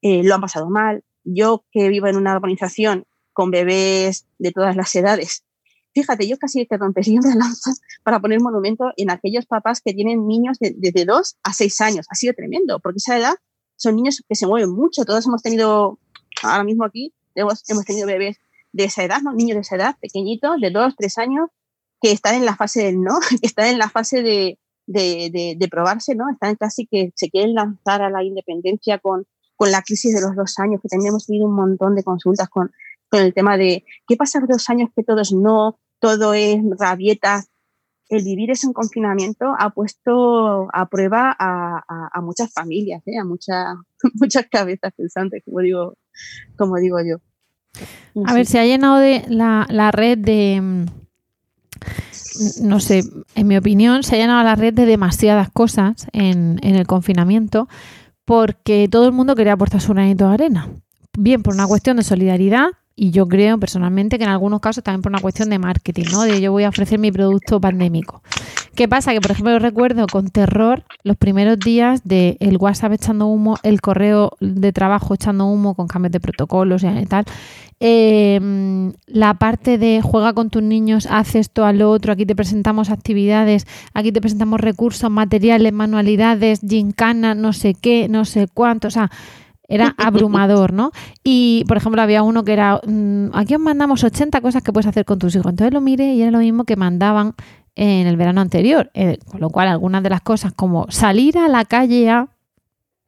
[0.01, 1.03] eh, lo han pasado mal.
[1.23, 5.43] Yo que vivo en una organización con bebés de todas las edades,
[5.95, 7.71] Fíjate, yo casi te rompería una lanza
[8.03, 12.07] para poner monumento en aquellos papás que tienen niños de, desde 2 a 6 años.
[12.09, 13.35] Ha sido tremendo, porque esa edad
[13.75, 15.05] son niños que se mueven mucho.
[15.05, 15.99] Todos hemos tenido,
[16.41, 18.37] ahora mismo aquí, hemos, hemos tenido bebés
[18.71, 19.33] de esa edad, ¿no?
[19.33, 21.49] niños de esa edad, pequeñitos, de 2, 3 años,
[22.01, 25.55] que están en la fase del no, que están en la fase de, de, de,
[25.57, 26.29] de, probarse, ¿no?
[26.29, 30.35] Están casi que se quieren lanzar a la independencia con, con la crisis de los
[30.35, 32.71] dos años, que también hemos tenido un montón de consultas con,
[33.09, 37.47] con el tema de qué pasa dos años que todos no, todo es rabietas.
[38.13, 43.17] El vivir eso en confinamiento ha puesto a prueba a, muchas familias, ¿eh?
[43.17, 43.75] a muchas
[44.13, 45.97] muchas cabezas pensantes, como digo,
[46.55, 47.17] como digo yo.
[48.25, 50.85] A ver, se ha llenado de la, red de, mm,
[52.61, 56.75] no sé, en mi opinión, se ha llenado la red de demasiadas cosas en, en
[56.75, 57.67] el confinamiento
[58.25, 60.69] porque todo el mundo quería aportar su granito de arena.
[61.17, 65.01] Bien por una cuestión de solidaridad, y yo creo personalmente que en algunos casos también
[65.01, 66.23] por una cuestión de marketing, ¿no?
[66.23, 68.21] De yo voy a ofrecer mi producto pandémico.
[68.75, 69.13] ¿Qué pasa?
[69.13, 73.57] Que, por ejemplo, yo recuerdo con terror los primeros días de el WhatsApp echando humo,
[73.63, 77.25] el correo de trabajo echando humo con cambios de protocolos y tal.
[77.79, 82.35] Em, la parte de juega con tus niños, haz esto, a lo otro, aquí te
[82.35, 88.87] presentamos actividades, aquí te presentamos recursos, materiales, manualidades, gincana, no sé qué, no sé cuánto,
[88.87, 89.11] o sea,
[89.67, 90.91] era abrumador, ¿no?
[91.23, 94.87] Y, por ejemplo, había uno que era, mm, aquí os mandamos 80 cosas que puedes
[94.87, 95.51] hacer con tus hijos.
[95.51, 97.33] Entonces lo miré y era lo mismo que mandaban
[97.75, 98.91] en el verano anterior.
[98.93, 102.27] Eh, con lo cual, algunas de las cosas como salir a la calle a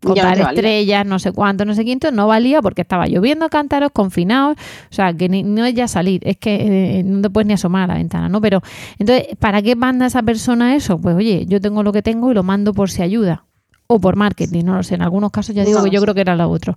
[0.02, 4.56] comprar estrellas, no sé cuánto, no sé quién, no valía porque estaba lloviendo cántaros, confinados,
[4.92, 7.84] o sea, que no es ya salir, es que eh, no te puedes ni asomar
[7.84, 8.40] a la ventana, ¿no?
[8.40, 8.62] Pero,
[9.00, 11.00] entonces, ¿para qué manda esa persona eso?
[11.00, 13.46] Pues oye, yo tengo lo que tengo y lo mando por si ayuda
[13.88, 14.96] o por marketing, no lo sé.
[14.96, 16.76] En algunos casos ya digo que yo creo que era lo otro.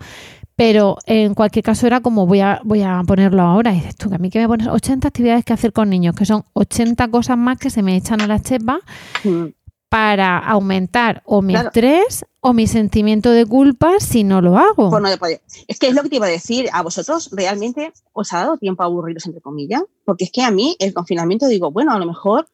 [0.56, 3.72] Pero en cualquier caso era como voy a, voy a ponerlo ahora.
[3.72, 6.14] Y dices tú, que a mí que me pones 80 actividades que hacer con niños,
[6.16, 8.80] que son 80 cosas más que se me echan a la chepa
[9.22, 9.44] mm.
[9.88, 14.90] para aumentar o mi estrés o mi sentimiento de culpa si no lo hago.
[14.90, 16.68] Pues es que es lo que te iba a decir.
[16.72, 19.82] A vosotros realmente os ha dado tiempo a aburriros, entre comillas.
[20.04, 22.48] Porque es que a mí el confinamiento digo, bueno, a lo mejor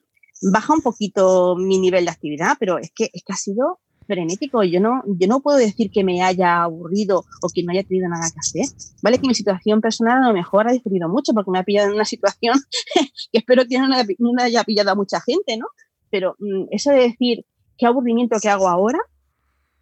[0.52, 4.62] baja un poquito mi nivel de actividad, pero es que, es que ha sido frenético.
[4.62, 8.08] Yo no, yo no puedo decir que me haya aburrido o que no haya tenido
[8.08, 8.66] nada que hacer.
[9.02, 11.88] Vale que mi situación personal a lo mejor ha diferido mucho porque me ha pillado
[11.88, 12.58] en una situación
[13.32, 15.66] que espero que no, haya pillado a mucha gente, ¿no?
[16.10, 17.44] Pero mm, eso de decir
[17.76, 18.98] qué aburrimiento que hago ahora,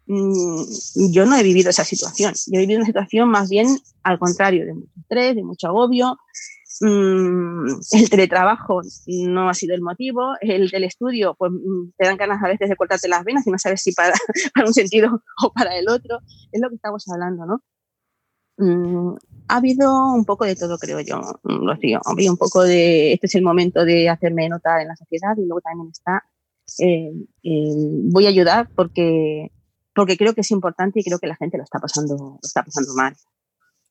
[0.07, 0.63] mm,
[1.11, 2.33] yo no he vivido esa situación.
[2.47, 3.67] Yo he vivido una situación más bien
[4.03, 6.17] al contrario, de mucho estrés, de mucho agobio,
[6.81, 12.17] Mm, el teletrabajo no ha sido el motivo, el del estudio, pues mm, te dan
[12.17, 14.13] ganas a veces de cortarte las venas y no sabes si para,
[14.55, 16.19] para un sentido o para el otro,
[16.51, 17.61] es lo que estamos hablando, ¿no?
[18.57, 19.15] Mm,
[19.47, 21.99] ha habido un poco de todo, creo yo, Rocío.
[22.05, 25.35] Ha habido un poco de, este es el momento de hacerme notar en la sociedad
[25.37, 26.23] y luego también está,
[26.79, 27.11] eh,
[28.11, 29.51] voy a ayudar porque,
[29.93, 32.63] porque creo que es importante y creo que la gente lo está pasando, lo está
[32.63, 33.15] pasando mal.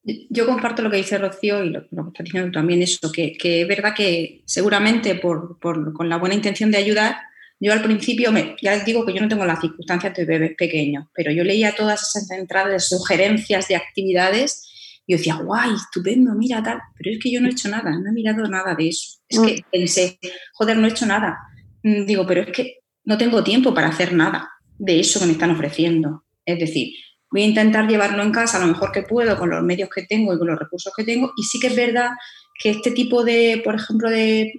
[0.04, 3.62] Yo comparto lo que dice Rocío y lo, que está diciendo también, eso, que, que
[3.62, 7.16] es verdad que seguramente por, por, con la buena intención de ayudar,
[7.60, 10.56] yo al principio, me, ya les digo que yo no tengo las circunstancias de bebés
[10.56, 14.68] pequeños, pero yo leía todas esas entradas de sugerencias de actividades
[15.06, 17.92] y yo decía, guay, estupendo, mira tal, pero es que yo no he hecho nada,
[17.92, 19.20] no he mirado nada de eso.
[19.28, 19.64] Es que mm.
[19.70, 20.18] pensé,
[20.54, 21.38] joder, no he hecho nada.
[21.84, 25.32] Mm, digo, pero es que no tengo tiempo para hacer nada de eso que me
[25.32, 26.24] están ofreciendo.
[26.44, 26.94] Es decir,
[27.32, 30.34] voy a intentar llevarlo en casa lo mejor que puedo con los medios que tengo
[30.34, 31.32] y con los recursos que tengo.
[31.36, 32.10] Y sí que es verdad
[32.54, 34.52] que este tipo de, por ejemplo, de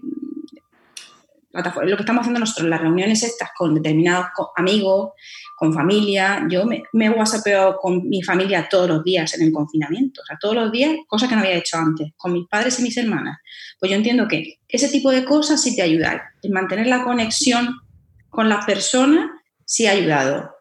[1.54, 5.12] lo que estamos haciendo nosotros, las reuniones estas con determinados amigos,
[5.56, 10.22] con familia, yo me, me whatsappeo con mi familia todos los días en el confinamiento,
[10.24, 12.84] o sea, todos los días, cosas que no había hecho antes, con mis padres y
[12.84, 13.38] mis hermanas.
[13.80, 16.22] Pues yo entiendo que ese tipo de cosas sí te ayudan.
[16.42, 17.76] El mantener la conexión
[18.32, 19.30] con las personas
[19.64, 20.53] sí ha ayudado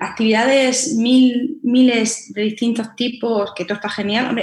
[0.00, 4.36] actividades mil, miles de distintos tipos, que todo está genial.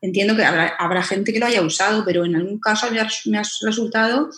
[0.00, 4.30] entiendo que habrá, gente que lo haya usado, pero en algún caso me ha, resultado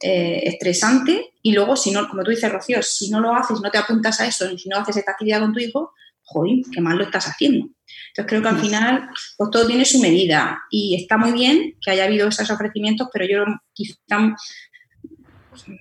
[0.00, 1.32] eh, estresante.
[1.42, 4.20] Y luego, si no, como tú dices, Rocío, si no lo haces, no te apuntas
[4.20, 7.26] a eso, si no haces esta actividad con tu hijo, joder, qué mal lo estás
[7.26, 7.68] haciendo.
[8.08, 11.90] Entonces creo que al final, pues todo tiene su medida y está muy bien que
[11.90, 13.96] haya habido esos ofrecimientos, pero yo quizá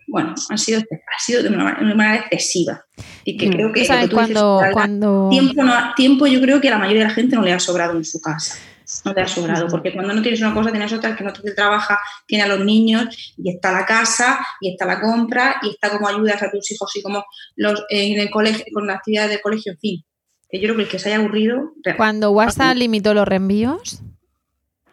[0.08, 2.84] bueno, han sido, ha sido de una, manera excesiva.
[3.24, 3.52] Y que mm.
[3.52, 5.30] creo que, cuando, cuando...
[5.30, 5.64] Tiempo,
[5.96, 8.06] tiempo yo creo que a la mayoría de la gente no le ha sobrado en
[8.06, 8.58] su casa.
[9.04, 11.52] No te ha sobrado, porque cuando no tienes una cosa, tienes otra, que no te
[11.52, 15.90] trabaja, tiene a los niños, y está la casa, y está la compra, y está
[15.90, 17.26] como ayudas a tus hijos, y como
[17.58, 20.06] los, en el colegio, con la actividad de colegio, en fin.
[20.50, 21.74] Que yo creo que el que se haya aburrido.
[21.98, 24.02] Cuando WhatsApp limitó los reenvíos,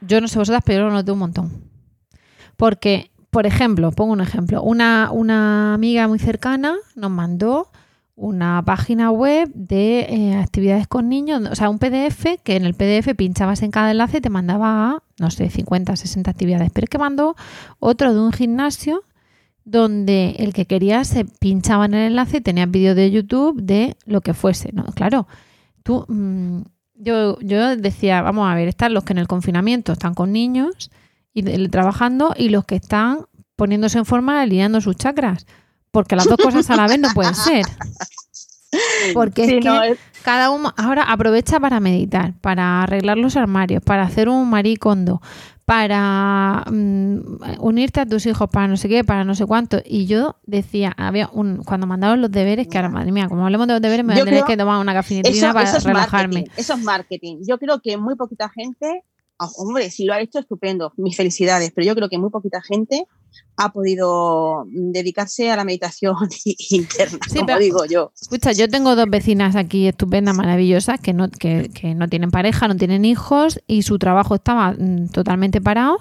[0.01, 1.71] yo no sé vosotras, pero lo noté un montón.
[2.57, 7.69] Porque por ejemplo, pongo un ejemplo, una, una amiga muy cercana nos mandó
[8.15, 12.75] una página web de eh, actividades con niños, o sea, un PDF que en el
[12.75, 16.71] PDF pinchabas en cada enlace y te mandaba a, no sé, 50, 60 actividades.
[16.73, 17.35] Pero es que mandó
[17.81, 19.03] otro de un gimnasio
[19.65, 23.97] donde el que quería se pinchaba en el enlace y tenía vídeos de YouTube de
[24.07, 24.71] lo que fuese.
[24.73, 24.85] ¿no?
[24.95, 25.27] Claro,
[25.83, 26.61] tú, mm,
[26.95, 30.93] yo, yo decía, vamos a ver, están los que en el confinamiento están con niños
[31.35, 35.47] y trabajando y los que están poniéndose en forma alineando sus chakras.
[35.91, 37.65] Porque las dos cosas a la vez no pueden ser.
[39.15, 44.29] Porque es que cada uno ahora aprovecha para meditar, para arreglar los armarios, para hacer
[44.29, 45.21] un maricondo,
[45.65, 49.81] para mm, unirte a tus hijos, para no sé qué, para no sé cuánto.
[49.85, 53.67] Y yo decía, había un, cuando mandaban los deberes, que ahora, madre mía, como hablemos
[53.67, 56.47] de los deberes, me voy a tener que tomar una cafetería para relajarme.
[56.57, 57.39] eso es marketing.
[57.47, 59.05] Yo creo que muy poquita gente
[59.39, 62.63] Ah, hombre, si lo ha hecho, estupendo, mis felicidades, pero yo creo que muy poquita
[62.63, 63.07] gente
[63.57, 66.15] ha podido mm, dedicarse a la meditación
[66.71, 68.13] interna, como digo yo.
[68.21, 72.69] Escucha, yo tengo dos vecinas aquí estupendas, maravillosas, que no, que, que no tienen pareja,
[72.69, 75.99] no tienen hijos y su trabajo estaba mm, totalmente parado.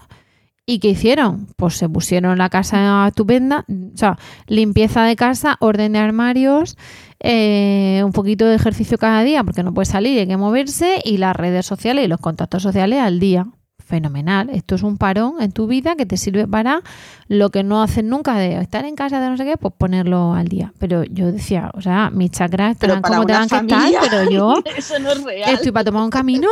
[0.65, 1.47] ¿Y qué hicieron?
[1.57, 6.77] Pues se pusieron la casa estupenda, o sea, limpieza de casa, orden de armarios,
[7.19, 11.17] eh, un poquito de ejercicio cada día, porque no puede salir, hay que moverse, y
[11.17, 13.47] las redes sociales y los contactos sociales al día.
[13.85, 14.49] Fenomenal.
[14.49, 16.81] Esto es un parón en tu vida que te sirve para
[17.27, 20.33] lo que no haces nunca de estar en casa de no sé qué, pues ponerlo
[20.33, 20.73] al día.
[20.79, 24.55] Pero yo decía, o sea, mis chakras están como tengan que estar, pero yo
[25.47, 26.47] estoy para tomar un camino.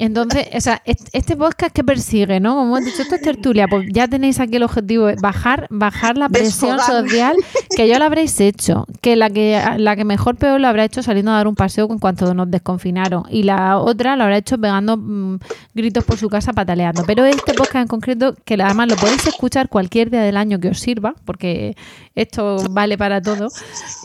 [0.00, 2.54] Entonces, o sea, este podcast que persigue, ¿no?
[2.54, 6.16] Como hemos dicho, esto es tertulia, pues ya tenéis aquí el objetivo de bajar, bajar
[6.16, 7.36] la presión social,
[7.76, 11.02] que ya lo habréis hecho, que la que la que mejor peor lo habrá hecho
[11.02, 14.56] saliendo a dar un paseo en cuanto nos desconfinaron, y la otra lo habrá hecho
[14.56, 15.38] pegando mm,
[15.74, 17.04] gritos por su casa pataleando.
[17.06, 20.68] Pero este podcast en concreto, que además lo podéis escuchar cualquier día del año que
[20.68, 21.76] os sirva, porque
[22.14, 23.48] esto vale para todo,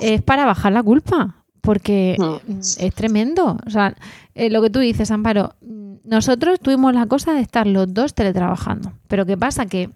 [0.02, 2.60] es para bajar la culpa porque mm.
[2.60, 3.58] es tremendo.
[3.66, 3.96] O sea,
[4.36, 5.56] eh, lo que tú dices, Amparo,
[6.04, 8.94] nosotros tuvimos la cosa de estar los dos teletrabajando.
[9.08, 9.66] Pero ¿qué pasa?
[9.66, 9.90] Que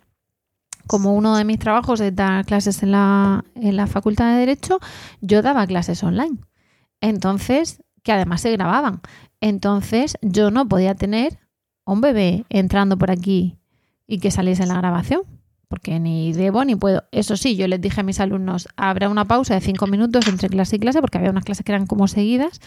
[0.88, 4.79] como uno de mis trabajos es dar clases en la, en la Facultad de Derecho,
[5.21, 6.39] yo daba clases online.
[6.99, 9.01] Entonces, que además se grababan.
[9.39, 11.38] Entonces, yo no podía tener
[11.86, 13.58] un bebé entrando por aquí
[14.08, 15.21] y que saliese en la grabación.
[15.69, 17.03] Porque ni debo ni puedo.
[17.12, 20.49] Eso sí, yo les dije a mis alumnos, habrá una pausa de cinco minutos entre
[20.49, 22.60] clase y clase, porque había unas clases que eran como seguidas,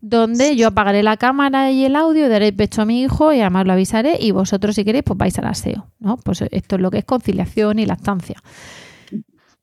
[0.00, 3.66] donde yo apagaré la cámara y el audio, daré pecho a mi hijo y además
[3.66, 6.16] lo avisaré y vosotros si queréis pues vais al aseo, ¿no?
[6.16, 8.42] Pues esto es lo que es conciliación y lactancia.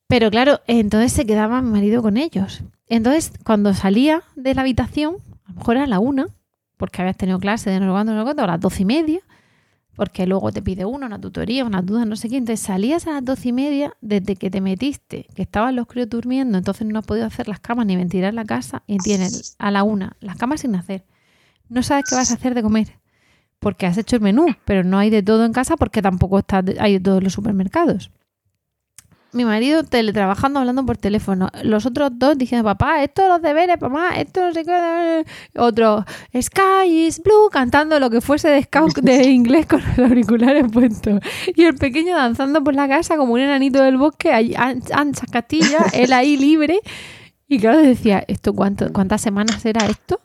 [0.08, 2.64] Pero claro, entonces se quedaba mi marido con ellos.
[2.88, 6.28] Entonces, cuando salía de la habitación, a lo mejor era la una,
[6.78, 8.86] porque habías tenido clase de no sé cuánto, no sé cuánto, a las doce y
[8.86, 9.20] media,
[9.98, 12.38] porque luego te pide uno, una tutoría, una duda, no sé qué.
[12.38, 16.08] Entonces salías a las doce y media desde que te metiste, que estaban los críos
[16.08, 19.72] durmiendo, entonces no has podido hacer las camas ni ventilar la casa y tienes a
[19.72, 21.04] la una las camas sin hacer.
[21.68, 23.00] No sabes qué vas a hacer de comer,
[23.60, 26.64] porque has hecho el menú, pero no hay de todo en casa porque tampoco está,
[26.80, 28.12] hay de todos los supermercados
[29.38, 31.50] mi marido teletrabajando, hablando por teléfono.
[31.64, 35.26] Los otros dos diciendo, papá, esto los deberes, mamá, esto no sé qué.
[35.56, 36.04] Otro,
[36.36, 41.22] Sky is blue, cantando lo que fuese de scout de inglés con los auriculares puestos.
[41.56, 46.12] Y el pequeño danzando por la casa como un enanito del bosque, ancha Castilla, él
[46.12, 46.80] ahí libre.
[47.48, 50.20] Y claro, decía, ¿esto cuánto, cuántas semanas era esto?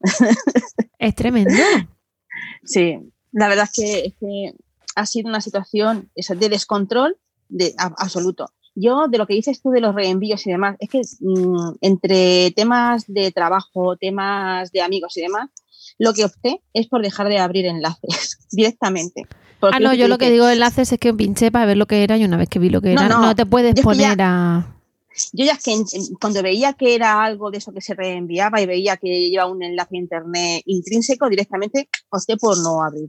[0.98, 1.54] es tremendo.
[2.62, 2.98] Sí,
[3.32, 4.54] la verdad es que, es que
[4.94, 7.16] ha sido una situación de descontrol
[7.54, 8.50] de, absoluto.
[8.74, 12.50] Yo, de lo que dices tú de los reenvíos y demás, es que mm, entre
[12.50, 15.50] temas de trabajo, temas de amigos y demás,
[15.98, 19.26] lo que opté es por dejar de abrir enlaces directamente.
[19.60, 22.18] Ah, no, yo lo que digo enlaces es que pinché para ver lo que era
[22.18, 24.70] y una vez que vi lo que era, no, te puedes poner a...
[25.32, 25.80] Yo ya es que
[26.20, 29.62] cuando veía que era algo de eso que se reenviaba y veía que lleva un
[29.62, 33.08] enlace a internet intrínseco, directamente opté por no abrir.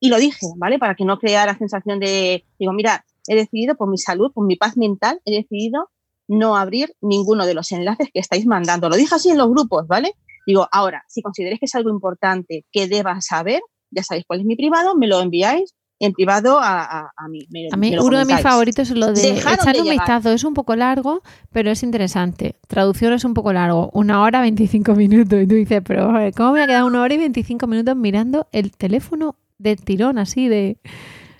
[0.00, 0.80] Y lo dije, ¿vale?
[0.80, 4.46] Para que no creara la sensación de, digo, mira, he decidido, por mi salud, por
[4.46, 5.90] mi paz mental, he decidido
[6.28, 8.88] no abrir ninguno de los enlaces que estáis mandando.
[8.88, 10.14] Lo dije así en los grupos, ¿vale?
[10.46, 13.60] Digo, ahora, si consideréis que es algo importante que deba saber,
[13.90, 17.46] ya sabéis cuál es mi privado, me lo enviáis en privado a, a, mí.
[17.70, 20.30] a mí uno de mis favoritos es lo de echar un vistazo.
[20.30, 22.56] Es un poco largo, pero es interesante.
[22.66, 23.90] Traducción es un poco largo.
[23.92, 25.40] Una hora, 25 minutos.
[25.40, 28.72] Y tú dices, pero ¿cómo me ha quedado una hora y 25 minutos mirando el
[28.72, 30.78] teléfono de tirón así de...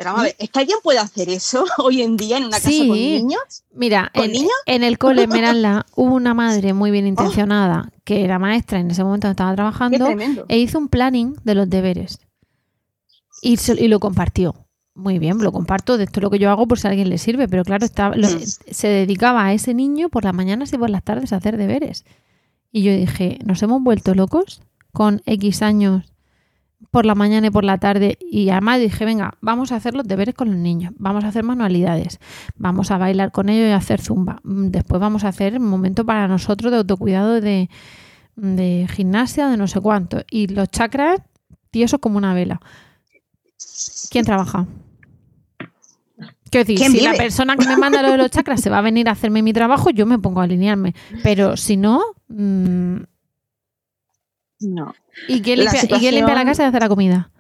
[0.05, 2.59] Pero vamos a ver, ¿es que alguien puede hacer eso hoy en día en una
[2.59, 3.64] casa con niños?
[3.73, 4.33] Mira, en,
[4.67, 9.03] en, el cole Esmeralda hubo una madre muy bien intencionada que era maestra en ese
[9.03, 10.07] momento estaba trabajando
[10.49, 12.19] e hizo un planning de los deberes
[13.40, 14.55] y, y, lo compartió.
[14.95, 17.09] Muy bien, lo comparto, de esto es lo que yo hago por si a alguien
[17.09, 18.40] le sirve, pero claro, estaba, mm.
[18.71, 22.05] se dedicaba a ese niño por las mañanas y por las tardes a hacer deberes.
[22.71, 24.61] Y yo dije, ¿nos hemos vuelto locos
[24.93, 26.13] con X años
[26.90, 30.07] por la mañana y por la tarde y además dije, venga, vamos a hacer los
[30.07, 32.20] deberes con los niños, vamos a hacer manualidades,
[32.57, 34.40] vamos a bailar con ellos y a hacer zumba.
[34.44, 37.68] Mm, después vamos a hacer un momento para nosotros de autocuidado de,
[38.37, 40.23] de gimnasia, de no sé cuánto.
[40.31, 41.20] Y los chakras,
[41.70, 42.61] tiesos como una vela.
[44.11, 44.66] ¿Quién trabaja?
[46.51, 48.83] Quiero decir, si la persona que me manda lo de los chakras se va a
[48.83, 50.94] venir a hacerme mi trabajo, yo me pongo a alinearme.
[51.25, 52.99] Pero si no, mmm,
[54.61, 54.95] no.
[55.29, 55.83] ¿Y quién limpia,
[56.35, 57.31] la casa y hace la comida?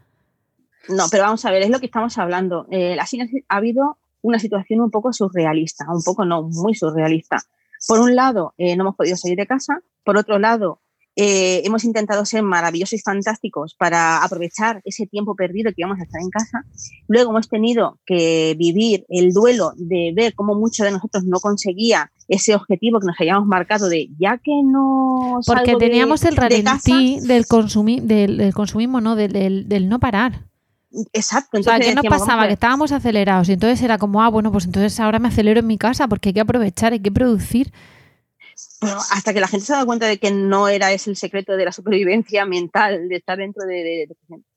[0.88, 2.66] No, pero vamos a ver, es lo que estamos hablando.
[2.70, 7.38] Eh, ha habido una situación un poco surrealista, un poco no, muy surrealista.
[7.86, 9.80] Por un lado, eh, no hemos podido salir de casa.
[10.04, 10.80] Por otro lado,
[11.16, 16.02] eh, hemos intentado ser maravillosos y fantásticos para aprovechar ese tiempo perdido que íbamos a
[16.02, 16.64] estar en casa.
[17.06, 22.10] Luego hemos tenido que vivir el duelo de ver cómo muchos de nosotros no conseguía
[22.26, 27.28] ese objetivo que nos habíamos marcado de ya que no porque teníamos el ralentí del,
[27.28, 30.46] del, consumismo no del, no parar
[31.12, 31.58] Exacto.
[31.58, 32.46] Entonces o sea, ¿qué nos pasaba?
[32.46, 35.66] Que estábamos acelerados y entonces era como, ah, bueno, pues entonces ahora me acelero en
[35.66, 37.72] mi casa porque hay que aprovechar, hay que producir.
[39.10, 41.64] Hasta que la gente se da cuenta de que no era ese el secreto de
[41.64, 43.74] la supervivencia mental, de estar dentro de...
[43.74, 44.08] de,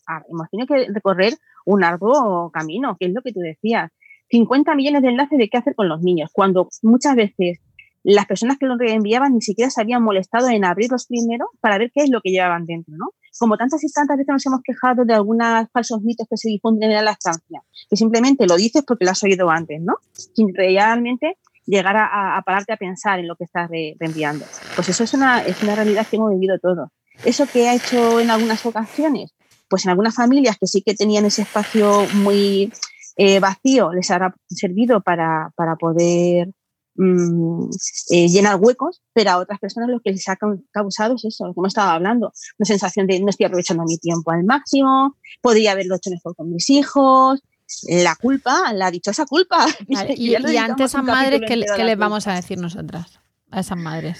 [0.08, 1.34] ah, hemos tenido que recorrer
[1.66, 3.92] un arduo camino, que es lo que tú decías.
[4.30, 7.60] 50 millones de enlaces de qué hacer con los niños, cuando muchas veces
[8.04, 11.92] las personas que los reenviaban ni siquiera se habían molestado en abrirlos primero para ver
[11.94, 13.08] qué es lo que llevaban dentro, ¿no?
[13.38, 16.92] Como tantas y tantas veces nos hemos quejado de algunos falsos mitos que se difunden
[16.92, 19.96] en la estancia, que simplemente lo dices porque lo has oído antes, ¿no?
[20.14, 24.46] Sin realmente llegar a, pararte a pensar en lo que estás reenviando.
[24.76, 26.90] Pues eso es una, es una realidad que hemos vivido todos.
[27.24, 29.36] Eso que ha hecho en algunas ocasiones,
[29.70, 32.72] pues en algunas familias que sí que tenían ese espacio muy
[33.18, 36.54] eh, vacío les habrá servido para, poder
[36.96, 37.70] mm,
[38.12, 40.38] eh, llenar huecos, pero a otras personas lo que les ha
[40.72, 44.44] causado es eso, como estaba hablando, una sensación de no estoy aprovechando mi tiempo al
[44.44, 47.42] máximo, podría haberlo hecho mejor con mis hijos,
[47.84, 49.66] la culpa, la dichosa culpa.
[49.88, 53.20] y, ante esas madres, ¿qué, les vamos a decir nosotras?
[53.52, 54.18] A esas madres.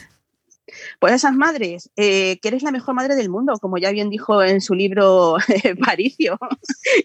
[1.00, 4.44] Pues esas madres, eh, que eres la mejor madre del mundo, como ya bien dijo
[4.44, 5.38] en su libro
[5.86, 6.38] Paricio,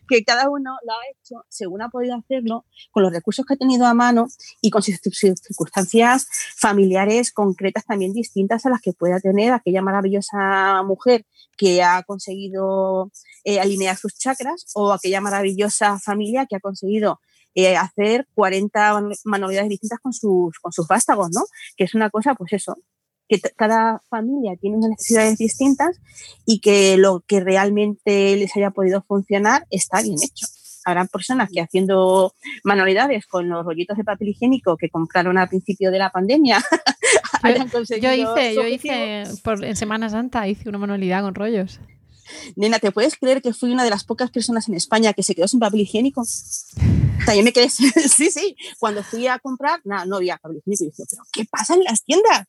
[0.08, 3.56] que cada uno lo ha hecho según ha podido hacerlo, con los recursos que ha
[3.56, 4.26] tenido a mano
[4.60, 10.82] y con sus circunstancias familiares concretas también distintas a las que pueda tener aquella maravillosa
[10.82, 11.24] mujer
[11.56, 13.10] que ha conseguido
[13.44, 17.20] eh, alinear sus chakras o aquella maravillosa familia que ha conseguido
[17.54, 21.42] eh, hacer 40 manualidades distintas con sus, con sus vástagos, ¿no?
[21.76, 22.78] Que es una cosa, pues eso,
[23.40, 26.00] que cada familia tiene unas necesidades distintas
[26.44, 30.46] y que lo que realmente les haya podido funcionar está bien hecho.
[30.84, 35.90] Habrá personas que haciendo manualidades con los rollitos de papel higiénico que compraron al principio
[35.92, 36.58] de la pandemia.
[38.00, 41.80] yo, hice, yo hice por, en Semana Santa hice una manualidad con rollos.
[42.56, 45.34] Nena, ¿te puedes creer que fui una de las pocas personas en España que se
[45.34, 46.24] quedó sin papel higiénico?
[47.24, 48.56] También me quedé, sí, sí.
[48.78, 50.84] Cuando fui a comprar, nada, no había papel higiénico.
[50.84, 52.46] Y dije, ¿pero qué pasa en las tiendas?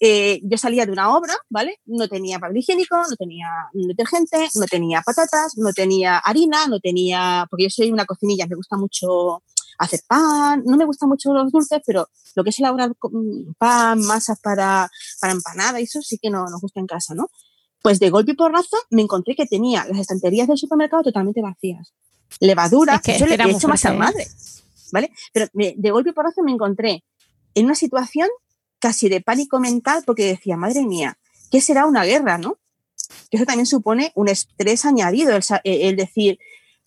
[0.00, 1.80] Eh, yo salía de una obra, ¿vale?
[1.86, 7.46] No tenía papel higiénico, no tenía detergente, no tenía patatas, no tenía harina, no tenía.
[7.48, 9.42] Porque yo soy una cocinilla, me gusta mucho
[9.78, 12.92] hacer pan, no me gustan mucho los dulces, pero lo que es elaborar
[13.58, 17.28] pan, masas para, para empanada, eso sí que no nos gusta en casa, ¿no?
[17.82, 21.92] Pues de golpe y porrazo me encontré que tenía las estanterías del supermercado totalmente vacías.
[22.40, 24.26] Levadura, que yo le he hecho más a madre,
[24.92, 25.10] ¿vale?
[25.32, 27.04] Pero de golpe y porrazo me encontré
[27.54, 28.28] en una situación
[28.78, 31.18] casi de pánico mental porque decía, madre mía,
[31.50, 32.58] ¿qué será una guerra, no?
[33.30, 36.38] Que eso también supone un estrés añadido, el, decir,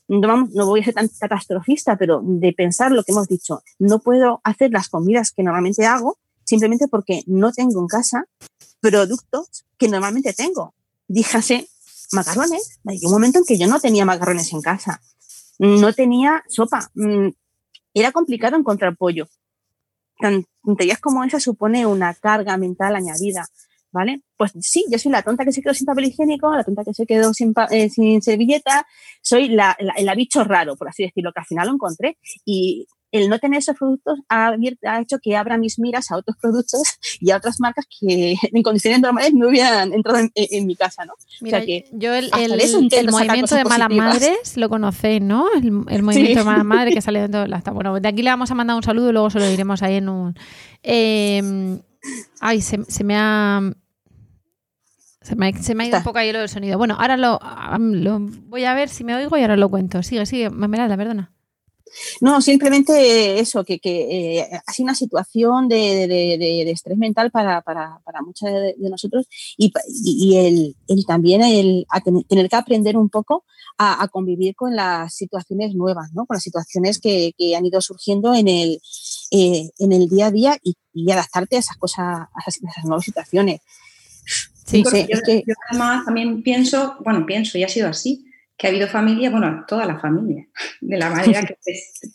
[0.07, 3.99] no, no, voy a ser tan catastrofista, pero de pensar lo que hemos dicho, no
[3.99, 8.25] puedo hacer las comidas que normalmente hago simplemente porque no tengo en casa
[8.81, 10.73] productos que normalmente tengo
[11.07, 11.67] díjase
[12.11, 12.79] macarrones.
[12.85, 15.01] Hay un momento en que yo no tenía macarrones en casa,
[15.59, 17.29] no tenía sopa, mm,
[17.93, 19.27] era complicado encontrar pollo.
[20.63, 23.47] Tonterías como esa supone una carga mental añadida,
[23.91, 24.21] ¿vale?
[24.37, 26.93] Pues sí, yo soy la tonta que se quedó sin papel higiénico, la tonta que
[26.93, 28.85] se quedó sin, eh, sin servilleta,
[29.21, 32.17] soy la, el bicho raro, por así decirlo, que al final lo encontré.
[32.45, 34.55] Y el no tener esos productos ha,
[34.99, 36.83] hecho que abra mis miras a otros productos
[37.19, 41.13] y a otras marcas que en condiciones normales no hubieran entrado en, mi casa, ¿no?
[41.41, 42.29] Mira, yo el,
[43.11, 45.45] movimiento de malas madres lo conocéis, ¿no?
[45.55, 47.59] El, movimiento de malas madres que sale dentro de la...
[47.71, 49.95] Bueno, de aquí le vamos a mandar un saludo y luego se lo diremos ahí
[49.95, 50.35] en un...
[50.83, 51.79] Em,
[52.39, 53.61] ay, se, me ha...
[55.21, 56.77] Se me, ha ido un poco ahí lo del sonido.
[56.77, 57.39] Bueno, ahora lo,
[57.79, 60.03] lo, voy a ver si me oigo y ahora lo cuento.
[60.03, 61.34] Sigue, sigue, la perdona.
[62.21, 67.99] No, simplemente eso, que, que eh, ha sido una situación de, estrés mental para, para,
[68.03, 69.27] para muchos de, nosotros
[69.57, 69.71] y,
[70.03, 71.85] y, el, también el
[72.27, 73.45] tener que aprender un poco
[73.77, 76.25] a, convivir con las situaciones nuevas, ¿no?
[76.25, 78.81] con las situaciones que, han ido surgiendo en el,
[79.31, 80.75] eh, en el día a día y,
[81.11, 83.61] adaptarte a esas cosas, a esas, nuevas situaciones.
[84.65, 88.24] Sí, yo, yo además también pienso, bueno, pienso y ha sido así,
[88.57, 90.47] que ha habido familia, bueno, toda la familia,
[90.79, 91.57] de la manera que,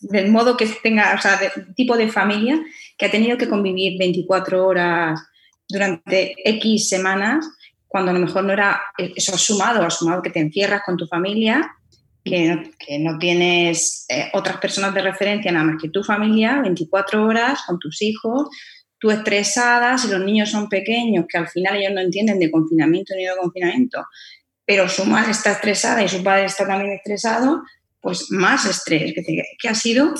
[0.01, 2.59] del modo que tenga, o sea, del tipo de familia
[2.97, 5.21] que ha tenido que convivir 24 horas
[5.69, 7.47] durante X semanas,
[7.87, 11.77] cuando a lo mejor no era eso sumado, sumado que te encierras con tu familia,
[12.25, 16.61] que no, que no tienes eh, otras personas de referencia nada más que tu familia,
[16.63, 18.49] 24 horas con tus hijos,
[18.99, 23.15] tú estresada, si los niños son pequeños, que al final ellos no entienden de confinamiento
[23.17, 24.05] ni de confinamiento,
[24.71, 27.65] pero su madre está estresada y su padre está también estresado,
[28.01, 29.13] pues más estrés.
[29.61, 30.15] Que, ha sido,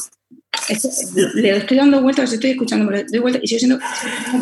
[1.37, 3.79] le estoy dando vueltas, estoy escuchando, le doy vueltas y sigo siendo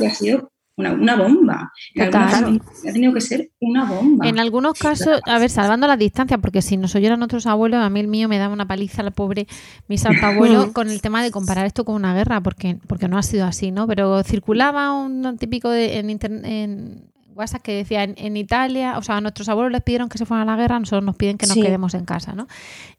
[0.01, 1.71] que ha sido una, bomba.
[2.01, 4.27] Ha tenido que ser una bomba.
[4.27, 7.91] En algunos casos, a ver, salvando la distancia, porque si nos oyeran otros abuelos, a
[7.91, 9.47] mí el mío me daba una paliza, el pobre,
[9.89, 13.19] mi santo abuelo, con el tema de comparar esto con una guerra, porque, porque no
[13.19, 13.87] ha sido así, ¿no?
[13.87, 16.09] Pero circulaba un típico de, en,
[16.47, 20.27] en, WhatsApp que decía en, Italia, o sea, a nuestros abuelos les pidieron que se
[20.27, 22.49] fueran a la guerra, nosotros nos piden que nos quedemos en casa, ¿no?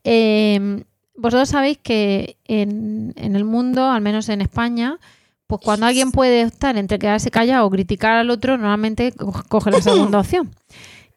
[0.02, 0.82] Em,
[1.14, 4.98] vosotros sabéis que en, el mundo, al menos en España,
[5.46, 9.12] pues cuando alguien puede estar entre quedarse callado o criticar al otro, normalmente
[9.48, 10.50] coge la segunda opción.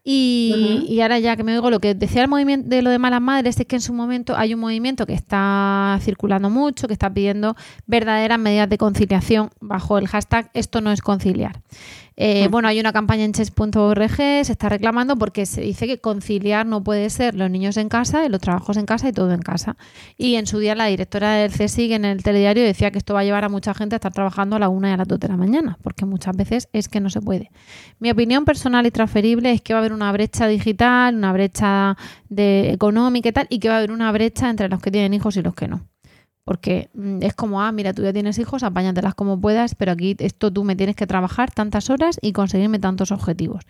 [0.05, 2.99] Y, y, ahora ya que me oigo lo que decía el movimiento de lo de
[2.99, 6.93] malas madres es que en su momento hay un movimiento que está circulando mucho, que
[6.93, 7.55] está pidiendo
[7.85, 11.61] verdaderas medidas de conciliación bajo el hashtag esto no es conciliar.
[12.15, 16.65] Eh, bueno, hay una campaña en chess.org, se está reclamando porque se dice que conciliar
[16.65, 19.77] no puede ser los niños en casa, los trabajos en casa y todo en casa.
[20.17, 23.21] Y en su día la directora del CSIC en el telediario decía que esto va
[23.21, 25.19] a llevar a mucha gente a estar trabajando a la una y a las dos
[25.19, 27.51] de la mañana, porque muchas veces es que no se puede.
[27.99, 31.97] Mi opinión personal y transferible es que va a haber una brecha digital, una brecha
[32.29, 35.13] de económica y tal, y que va a haber una brecha entre los que tienen
[35.13, 35.92] hijos y los que no
[36.43, 40.15] Porque mm, es como, ah, mira, tú ya tienes hijos, apáñatelas como puedas, pero aquí
[40.19, 43.63] esto tú me tienes que trabajar tantas horas y conseguirme tantos objetivos.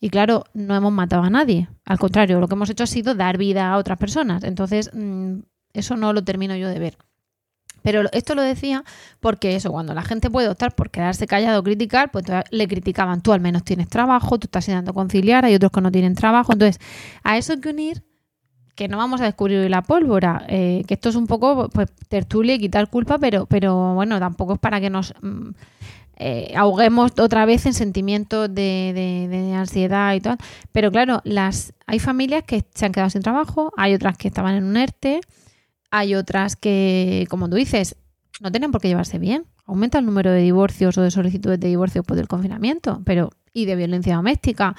[0.00, 1.68] Y claro, no hemos matado a nadie.
[1.84, 4.44] Al contrario, lo que hemos hecho ha sido dar vida a otras personas.
[4.44, 5.40] Entonces, mm,
[5.72, 6.98] eso no lo termino yo de ver.
[7.82, 8.82] Pero esto lo decía
[9.20, 13.20] porque eso, cuando la gente puede optar por quedarse callado o criticar, pues le criticaban,
[13.20, 16.54] tú al menos tienes trabajo, tú estás intentando conciliar, hay otros que no tienen trabajo.
[16.54, 16.80] Entonces,
[17.24, 18.02] a eso hay que unir
[18.74, 22.54] que no vamos a descubrir la pólvora, eh, que esto es un poco pues tertulia
[22.54, 25.50] y quitar culpa, pero, pero bueno, tampoco es para que nos mm,
[26.16, 30.38] eh, ahoguemos otra vez en sentimientos de, de, ansiedad y tal.
[30.72, 34.54] Pero claro, las hay familias que se han quedado sin trabajo, hay otras que estaban
[34.54, 35.20] en un ERTE,
[35.90, 37.96] hay otras que, como tú dices,
[38.40, 39.46] no tienen por qué llevarse bien.
[39.66, 43.64] Aumenta el número de divorcios o de solicitudes de divorcio por el confinamiento, pero y
[43.66, 44.74] de violencia doméstica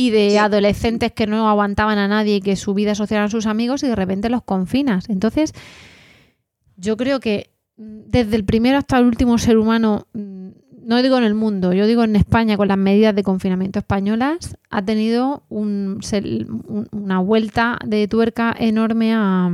[0.00, 3.44] y de adolescentes que no aguantaban a nadie y que su vida social eran sus
[3.44, 5.10] amigos y de repente los confinas.
[5.10, 5.52] Entonces,
[6.76, 10.48] yo creo que mm, desde el primero hasta el último ser humano, mm,
[10.84, 14.56] no digo en el mundo, yo digo en España con las medidas de confinamiento españolas,
[14.70, 16.00] ha tenido un,
[16.92, 19.50] una vuelta de tuerca enorme a,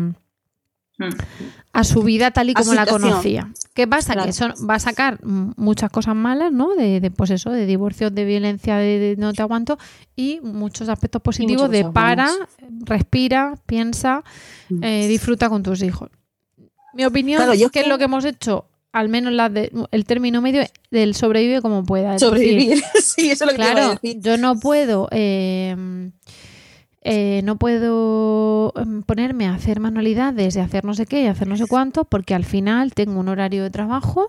[1.73, 3.51] a su vida tal y como la conocía.
[3.75, 4.15] ¿Qué pasa?
[4.15, 6.75] Que eso va a sacar muchas cosas malas, ¿no?
[6.75, 9.79] De, pues eso, de divorcios, de violencia, de, no te aguanto,
[10.15, 12.31] y muchos aspectos positivos de para,
[12.85, 14.25] respira, piensa,
[14.71, 14.83] mm.
[14.83, 16.11] eh, disfruta con tus hijos.
[16.95, 20.41] Mi opinión es que es lo que hemos hecho, al menos la de, el término
[20.41, 22.19] medio del sobrevive como pueda.
[22.19, 25.09] Sobrevivir, sí, eso es lo que claro, Yo no puedo.
[25.11, 26.11] Eh,
[27.09, 31.47] eh, no puedo em, ponerme a hacer manualidades y hacer no sé qué y hacer
[31.47, 34.27] no sé cuánto, porque al final tengo un horario de trabajo.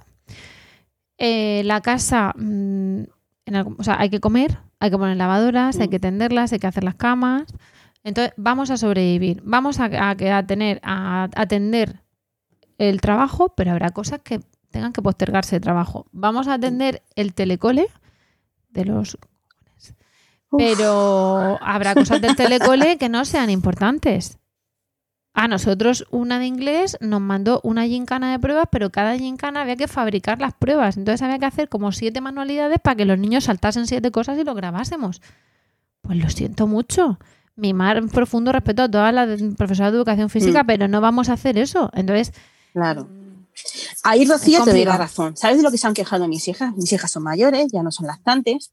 [1.17, 3.01] Eh, la casa, mm,
[3.79, 6.83] o sea, hay que comer, hay que poner lavadoras, hay que tenderlas, hay que hacer
[6.83, 7.47] las camas.
[8.03, 9.41] Entonces, vamos a sobrevivir.
[9.43, 12.03] Vamos a, a, tener, a atender
[12.77, 16.05] el trabajo, pero habrá cosas que tengan que postergarse de trabajo.
[16.11, 17.87] Vamos a atender el telecole
[18.69, 19.17] de los
[20.49, 24.37] pero habrá cosas del telecole que no sean importantes.
[25.33, 29.75] A nosotros una de inglés nos mandó una gincana de pruebas, pero cada gincana había
[29.75, 30.97] que fabricar las pruebas.
[30.97, 34.43] Entonces había que hacer como siete manualidades para que los niños saltasen siete cosas y
[34.43, 35.21] lo grabásemos.
[36.01, 37.19] Pues lo siento mucho.
[37.55, 40.67] Mi mar profundo respeto a todas las profesoras de educación física, mm.
[40.67, 41.91] pero no vamos a hacer eso.
[41.93, 42.33] Entonces.
[42.73, 43.07] Claro.
[44.03, 45.37] Ahí, Rocío, te doy la razón.
[45.37, 46.75] ¿Sabes de lo que se han quejado mis hijas?
[46.75, 48.71] Mis hijas son mayores, ya no son lactantes.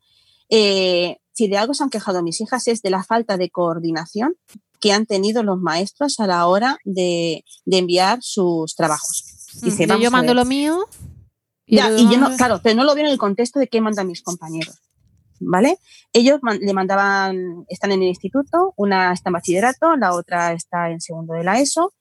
[0.48, 4.36] Eh, si de algo se han quejado mis hijas es de la falta de coordinación
[4.80, 9.24] que han tenido los maestros a la hora de, enviar sus trabajos.
[9.62, 10.86] Dice, yo mando lo mío.
[11.66, 14.22] Y, yo no, claro, pero no lo veo en el contexto de qué mandan mis
[14.22, 14.78] compañeros.
[15.40, 15.78] ¿Vale?
[16.12, 21.00] Ellos le mandaban, están en el instituto, una está en bachillerato, la otra está en
[21.00, 21.92] segundo de la ESO.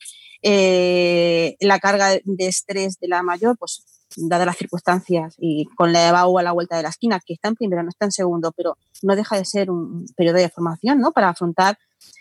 [0.42, 3.86] Eh, la carga de estrés de la mayor, pues
[4.18, 7.50] dadas las circunstancias y con la EBAU a la vuelta de la esquina, que está
[7.50, 11.00] en primero, no está en segundo, pero no deja de ser un periodo de formación,
[11.00, 11.12] ¿no?
[11.12, 11.78] Para afrontar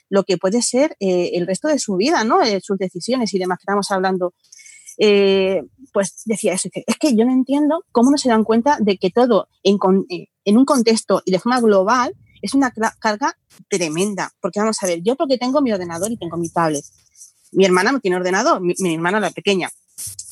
[0.09, 2.43] lo que puede ser eh, el resto de su vida, ¿no?
[2.43, 4.35] Eh, sus decisiones y demás que estamos hablando.
[4.99, 5.63] Eh,
[5.93, 9.11] pues decía eso, es que yo no entiendo cómo no se dan cuenta de que
[9.11, 9.79] todo en,
[10.45, 13.39] en un contexto y de forma global es una carga
[13.69, 14.33] tremenda.
[14.41, 16.85] Porque vamos a ver, yo porque tengo mi ordenador y tengo mi tablet.
[17.53, 19.71] Mi hermana no tiene ordenador, mi hermana la pequeña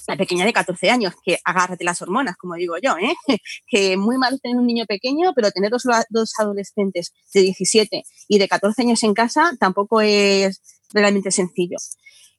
[0.06, 3.14] la pequeña de 14 años, que agárrate las hormonas, como digo yo, ¿eh?
[3.66, 8.48] que muy mal tener un niño pequeño, pero tener dos, adolescentes de 17 y de
[8.48, 10.60] 14 años en casa tampoco es
[10.92, 11.76] realmente sencillo.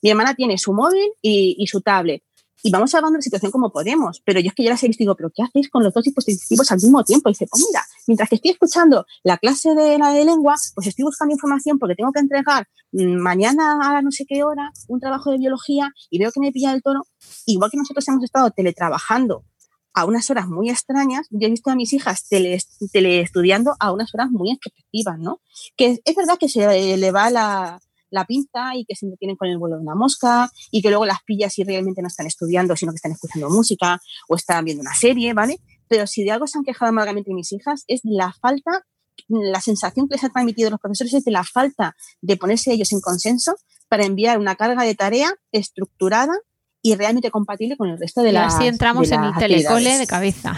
[0.02, 2.24] Mi hermana tiene su móvil y su tablet
[2.64, 4.22] y vamos hablando de la situación como podemos.
[4.26, 5.94] Pero yo es que ya las he visto y digo, ¿pero qué hacéis con los
[5.94, 7.30] dos dispositivos al mismo tiempo?
[7.30, 10.88] Y dice, pues mira, mientras que estoy escuchando la clase de la de lengua, pues
[10.88, 15.00] estoy buscando información porque tengo que entregar mm, mañana a no sé qué hora un
[15.00, 17.04] trabajo de biología y veo que me pilla el tono.
[17.46, 19.46] Igual que nosotros hemos estado teletrabajando
[19.94, 24.30] a unas horas muy extrañas, yo he visto a mis hijas teleestudiando a unas horas
[24.32, 25.42] muy efectivas, ¿no?
[25.76, 27.82] Que es verdad que se le va la,
[28.12, 31.06] la pinta y que se tienen con el vuelo de una mosca y que luego
[31.06, 34.82] las pillas y realmente no están estudiando, sino que están escuchando música o están viendo
[34.82, 35.60] una serie, ¿vale?
[35.88, 38.86] Pero si de algo se han quejado amargamente mis hijas es la falta,
[39.28, 42.92] la sensación que les han transmitido los profesores es de la falta de ponerse ellos
[42.92, 43.56] en consenso
[43.90, 46.34] para enviar una carga de tarea estructurada
[46.82, 48.54] y realmente compatible con el resto de las.
[48.54, 50.58] Y así entramos en el telecole de cabeza.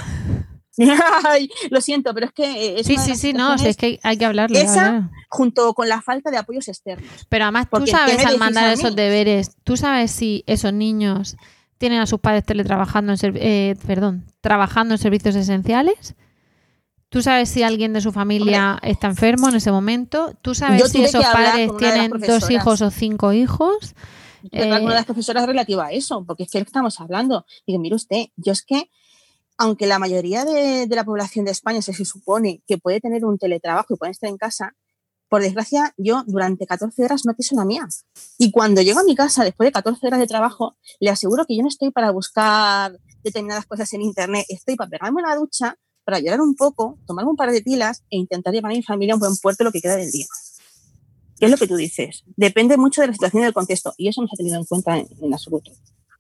[1.70, 2.84] lo siento, pero es que...
[2.84, 4.58] sí, sí, sí, no, es que hay que hablarlo.
[4.58, 7.08] Esa, junto con la falta de apoyos externos.
[7.30, 11.38] Pero además tú sabes al mandar esos deberes, tú sabes si esos niños
[11.78, 16.16] tienen a sus padres teletrabajando, en eh, perdón, trabajando en servicios esenciales.
[17.10, 20.34] ¿Tú sabes si alguien de su familia está enfermo en ese momento?
[20.42, 23.94] ¿Tú sabes si esos padres tienen dos hijos o cinco hijos?
[24.52, 27.46] Eh, una de las profesoras relativa a eso, porque es que estamos hablando.
[27.68, 28.90] Digo, mire usted, yo es que,
[29.58, 33.94] aunque la mayoría de, la población de España se, supone que puede tener un teletrabajo
[33.94, 34.76] y puede estar en casa,
[35.30, 37.88] por desgracia, yo durante 14 horas no piso la mía.
[38.38, 41.56] Y cuando llego a mi casa después de 14 horas de trabajo, le aseguro que
[41.56, 46.20] yo no estoy para buscar determinadas cosas en internet, estoy para pegarme una ducha, para
[46.20, 49.16] llorar un poco, tomarme un par de pilas e intentar llevar a mi familia a
[49.16, 50.28] un buen puerto lo que queda del día.
[51.40, 52.24] ¿Qué es lo que tú dices?
[52.36, 54.66] Depende mucho de la situación y del contexto, y eso no se ha tenido en
[54.66, 55.72] cuenta en, en absoluto.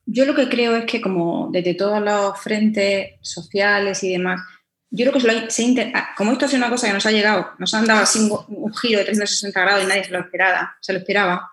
[0.05, 4.41] Yo lo que creo es que como desde todos los frentes sociales y demás,
[4.95, 7.11] yo creo que se lo, se ah, como esto es una cosa que nos ha
[7.11, 10.75] llegado, nos han dado así un, giro de 360 grados y nadie se lo esperaba,
[10.81, 11.49] se lo esperaba.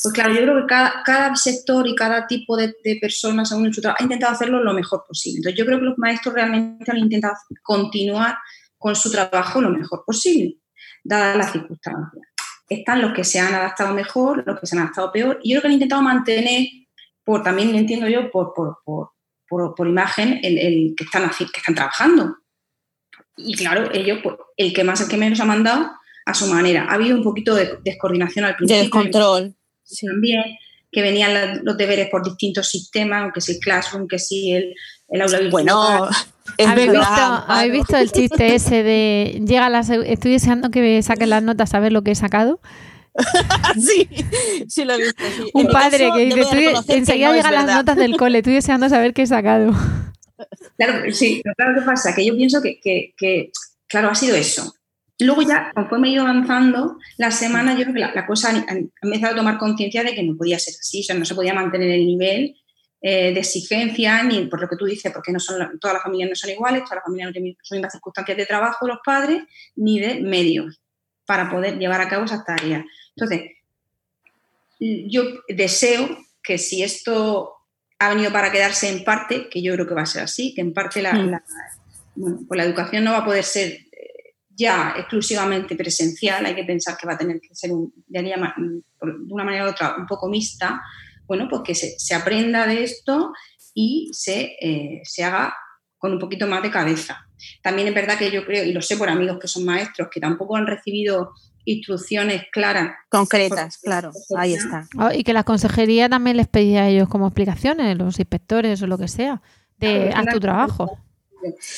[0.00, 0.74] Pues claro, yo creo que
[1.04, 4.72] cada, sector y cada tipo de, de personas según su trabajo ha intentado hacerlo lo
[4.72, 5.38] mejor posible.
[5.38, 8.36] Entonces yo creo que los maestros realmente han intentado continuar
[8.84, 10.58] con su trabajo lo mejor posible,
[11.02, 12.22] dadas las circunstancias.
[12.68, 15.54] Están los que se han adaptado mejor, los que se han adaptado peor, y yo
[15.54, 16.66] creo que han intentado mantener,
[17.24, 19.10] por también entiendo yo, por, por, por,
[19.48, 22.36] por, por imagen, el, el que, están, que están trabajando
[23.36, 25.90] y claro, ellos, pues, el que más, el que menos ha mandado,
[26.26, 26.86] a su manera.
[26.88, 28.76] Ha habido un poquito de descoordinación al principio.
[28.76, 29.54] De descontrol.
[29.82, 30.06] Sí.
[30.06, 30.42] También,
[30.90, 34.74] que venían los deberes por distintos sistemas, que si el Classroom, que si el,
[35.08, 35.50] el aula virtual.
[35.50, 36.08] Bueno,
[36.66, 41.42] ¿Habéis visto, ¿Habéis visto el chiste ese de llega la, estoy deseando que saquen las
[41.42, 42.60] notas a ver lo que he sacado?
[43.80, 44.08] sí,
[44.68, 45.24] sí lo he visto.
[45.36, 45.50] Sí.
[45.54, 49.14] Un padre caso, que dice, enseguida no llegan las notas del cole, estoy deseando saber
[49.14, 49.72] qué he sacado.
[50.76, 52.12] Claro, sí, pero claro, ¿qué pasa?
[52.12, 53.52] Que yo pienso que, que, que,
[53.86, 54.74] claro, ha sido eso.
[55.20, 58.76] Luego ya, conforme he ido avanzando, la semana yo creo que la, la cosa ha,
[59.02, 61.54] empezado a tomar conciencia de que no podía ser así, o sea, no se podía
[61.54, 62.56] mantener el nivel
[63.00, 66.30] eh, de exigencia, ni por lo que tú dices, porque no son, todas las familias
[66.30, 69.44] no son iguales, todas las familias no tienen las mismas circunstancias de trabajo, los padres,
[69.76, 70.80] ni de medios
[71.26, 72.84] para poder llevar a cabo esas tareas.
[73.16, 73.50] Entonces,
[74.80, 77.54] yo deseo que si esto
[77.98, 80.60] ha venido para quedarse en parte, que yo creo que va a ser así, que
[80.60, 81.30] en parte la, mm.
[81.30, 81.44] la,
[82.16, 86.64] bueno, pues la educación no va a poder ser eh, ya exclusivamente presencial, hay que
[86.64, 88.34] pensar que va a tener que ser un, de
[89.30, 90.82] una manera u otra un poco mixta,
[91.26, 93.32] bueno, pues que se, se aprenda de esto
[93.72, 95.54] y se, eh, se haga
[95.98, 97.26] con un poquito más de cabeza.
[97.62, 100.20] También es verdad que yo creo, y lo sé por amigos que son maestros, que
[100.20, 101.32] tampoco han recibido
[101.64, 102.94] instrucciones claras.
[103.08, 104.88] Concretas, claro, ahí está.
[104.98, 108.86] Oh, y que la consejería también les pedía a ellos como explicaciones, los inspectores o
[108.86, 109.42] lo que sea,
[109.78, 110.98] de claro, haz tu trabajo.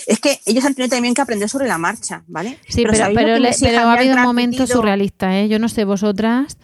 [0.06, 2.58] Es que ellos han tenido también que aprender sobre la marcha, ¿vale?
[2.68, 5.48] Sí, pero, pero, pero, le, pero ha habido momentos surrealistas, ¿eh?
[5.48, 6.56] Yo no sé vosotras,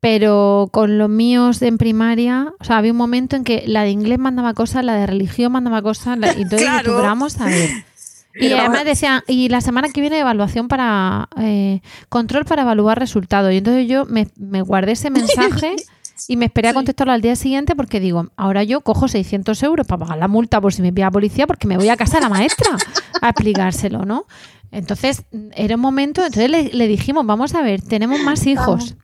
[0.00, 3.90] pero con los míos en primaria, o sea, había un momento en que la de
[3.90, 6.94] inglés mandaba cosas, la de religión mandaba cosas, la, y entonces claro.
[7.02, 7.70] vamos a ver.
[8.34, 13.52] Y además decían, y la semana que viene evaluación para eh, control para evaluar resultados.
[13.52, 15.76] Y entonces yo me, me guardé ese mensaje
[16.28, 19.86] y me esperé a contestarlo al día siguiente porque digo, ahora yo cojo 600 euros
[19.86, 22.18] para pagar la multa por si me pilla la policía porque me voy a casa
[22.18, 22.76] de la maestra
[23.20, 24.26] a explicárselo, ¿no?
[24.70, 28.96] Entonces era un momento, entonces le, le dijimos, vamos a ver, tenemos más hijos.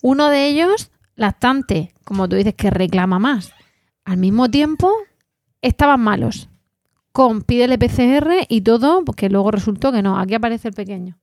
[0.00, 3.52] Uno de ellos, lactante, como tú dices, que reclama más.
[4.04, 4.92] Al mismo tiempo,
[5.60, 6.47] estaban malos
[7.18, 11.18] con pídele PCR y todo, porque luego resultó que no, aquí aparece el pequeño.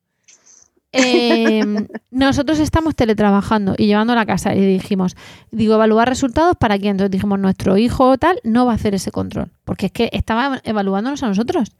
[0.91, 1.63] Eh,
[2.11, 5.15] nosotros estamos teletrabajando y llevando a la casa y dijimos,
[5.51, 6.91] digo, evaluar resultados para quién.
[6.91, 10.09] Entonces dijimos, nuestro hijo o tal no va a hacer ese control, porque es que
[10.11, 11.71] estaba evaluándonos a nosotros.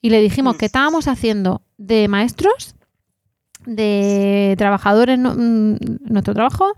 [0.00, 2.76] Y le dijimos que estábamos haciendo de maestros,
[3.66, 6.72] de trabajadores, nuestro trabajo,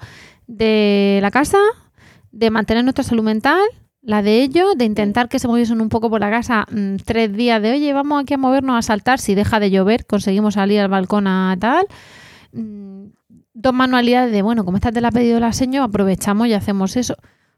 [0.48, 1.58] de la casa,
[2.32, 3.60] de mantener nuestra salud mental
[4.02, 7.32] la de ellos, de intentar que se moviesen un poco por la casa mmm, tres
[7.32, 10.80] días de, oye, vamos aquí a movernos a saltar, si deja de llover, conseguimos salir
[10.80, 11.86] al balcón a tal.
[12.52, 13.06] Mm,
[13.54, 16.96] dos manualidades de, bueno, como esta te la ha pedido la señora, aprovechamos y hacemos
[16.96, 17.14] eso.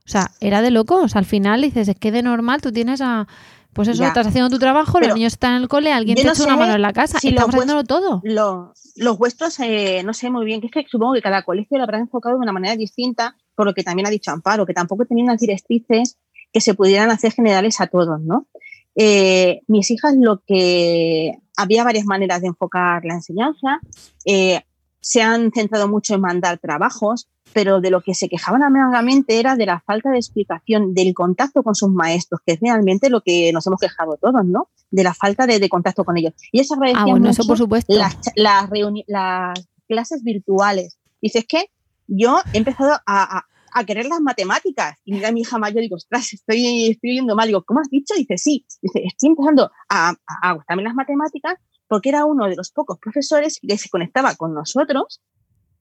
[0.07, 1.17] O sea, era de locos.
[1.17, 3.27] Al final dices, es que de normal tú tienes a...
[3.73, 4.09] Pues eso, ya.
[4.09, 6.45] estás haciendo tu trabajo, Pero los niños están en el cole, alguien te no echa
[6.45, 8.21] una mano en la casa, si estamos haciéndolo todo.
[8.23, 11.79] Lo, los vuestros, eh, no sé muy bien, que es que supongo que cada colegio
[11.79, 14.75] lo habrá enfocado de una manera distinta, por lo que también ha dicho Amparo, que
[14.75, 16.19] tampoco tenían unas directrices
[16.55, 18.47] que se pudieran hacer generales a todos, ¿no?
[18.95, 23.81] Eh, mis hijas lo que había varias maneras de enfocar la enseñanza,
[24.25, 24.63] eh,
[25.01, 29.57] se han centrado mucho en mandar trabajos, pero de lo que se quejaban amargamente era
[29.57, 33.53] de la falta de explicación del contacto con sus maestros, que es realmente lo que
[33.53, 34.69] nos hemos quejado todos, ¿no?
[34.93, 36.35] De la falta de, de contacto con ellos.
[36.53, 37.93] Y eso agradecía ah, bueno, mucho eso por supuesto.
[37.93, 38.71] Las, las,
[39.09, 40.99] las, clases virtuales.
[41.21, 41.67] Dices que
[42.07, 44.97] yo he empezado a, a a querer las matemáticas.
[45.05, 47.47] Y mira a mi hija mayor, digo, ostras, estoy, estoy mal.
[47.47, 48.15] Digo, ¿cómo has dicho?
[48.17, 48.65] Dice, sí.
[48.81, 51.57] Dice, estoy empezando a, a gustarme las matemáticas
[51.89, 55.21] porque era uno de los pocos profesores que se conectaba con nosotros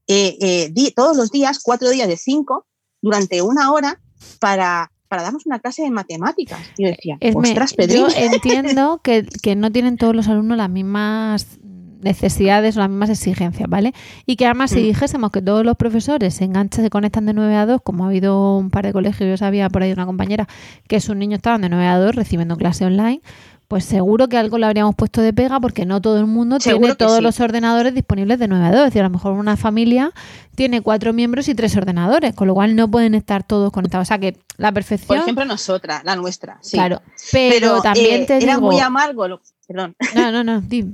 [0.08, 2.68] eh, eh, di, todos los días, cuatro días de cinco,
[3.02, 4.02] durante una hora
[4.39, 6.60] para, para darnos una clase de matemáticas.
[6.78, 8.34] Y yo decía, Esme, ostras, yo Pedrín.
[8.34, 11.60] entiendo que, que no tienen todos los alumnos las mismas
[12.04, 13.93] necesidades o las mismas exigencias, ¿vale?
[14.26, 14.84] Y que además si Mm.
[14.84, 18.08] dijésemos que todos los profesores se enganchan, se conectan de 9 a 2, como ha
[18.08, 20.47] habido un par de colegios, yo sabía por ahí una compañera
[20.88, 23.22] que sus niños estaban de 9 a 2 recibiendo clase online,
[23.70, 26.80] pues seguro que algo le habríamos puesto de pega porque no todo el mundo Seguro
[26.82, 27.24] tiene todos sí.
[27.24, 28.78] los ordenadores disponibles de 9 a 2.
[28.80, 30.12] Es decir, a lo mejor una familia
[30.54, 34.06] tiene cuatro miembros y tres ordenadores, con lo cual no pueden estar todos conectados.
[34.06, 35.20] O sea que la Por perfección...
[35.22, 36.60] ejemplo, nosotras, la nuestra.
[36.62, 36.78] Sí.
[36.78, 37.01] Claro,
[37.32, 38.68] pero, también eh, te era digo...
[38.68, 39.95] muy amargo, lo- perdón.
[40.14, 40.86] No, no, no, di.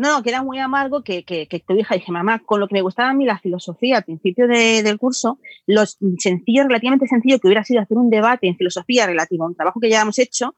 [0.00, 2.72] No, que era muy amargo que, que, que tu hija dije, mamá, con lo que
[2.74, 7.38] me gustaba a mí la filosofía al principio de- del curso, lo sencillo, relativamente sencillo
[7.38, 10.18] que hubiera sido hacer un debate en filosofía relativo a un trabajo que ya hemos
[10.18, 10.54] hecho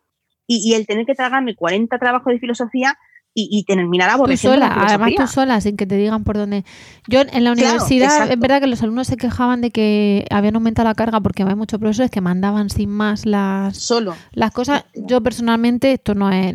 [0.47, 2.97] y, y el tener que tragarme 40 trabajos de filosofía
[3.35, 6.37] y, y terminar Tú aborreciendo sola, la además tú sola, sin que te digan por
[6.37, 6.64] dónde.
[7.09, 10.55] Yo en la Claro, universidad, es verdad que los alumnos se quejaban de que habían
[10.57, 14.20] aumentado la carga porque hay muchos profesores que mandaban sin más las, Solo.
[14.33, 14.85] las cosas.
[14.95, 16.55] Yo personalmente, esto no es,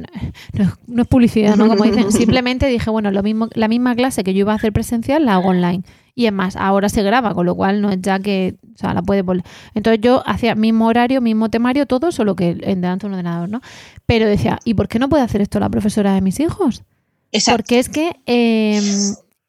[0.53, 1.67] no es, no es publicidad, ¿no?
[1.67, 4.73] Como dicen, simplemente dije, bueno, lo mismo, la misma clase que yo iba a hacer
[4.73, 5.83] presencial la hago online.
[6.15, 8.93] Y es más, ahora se graba, con lo cual no es ya que, o sea,
[8.95, 9.43] la puede poner.
[9.75, 13.49] Entonces yo hacía mismo horario, mismo temario, todo, solo que en delante de un ordenador,
[13.49, 13.61] ¿no?
[14.07, 16.83] Pero decía, ¿y por qué no puede hacer esto la profesora de mis hijos?
[17.31, 17.57] Exacto.
[17.57, 18.81] Porque es que eh,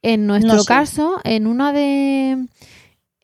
[0.02, 0.68] en nuestro No sé.
[0.68, 2.46] caso, en una de.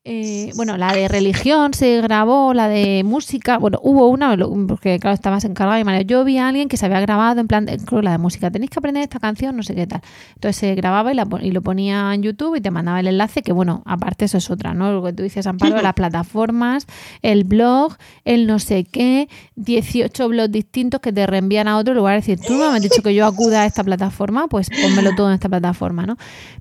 [0.06, 3.56] Eh, bueno, la de religión se grabó, la de música.
[3.56, 4.36] Bueno, hubo una,
[4.68, 6.02] porque claro, estabas encargada de María.
[6.02, 8.50] Yo vi a alguien que se había grabado en plan, de, la de música.
[8.50, 10.02] Tenéis que aprender esta canción, no sé qué tal.
[10.34, 13.40] Entonces se grababa y, la, y lo ponía en YouTube y te mandaba el enlace.
[13.40, 14.92] Que bueno, aparte, eso es otra, ¿no?
[14.92, 16.86] Lo que tú dices, Amparo, las plataformas,
[17.22, 17.96] el blog,
[18.26, 22.18] el no sé qué, 18 blogs distintos que te reenvían a otro lugar.
[22.18, 25.28] Es decir, tú me has dicho que yo acuda a esta plataforma, pues pónmelo todo
[25.28, 26.18] en esta plataforma, ¿no?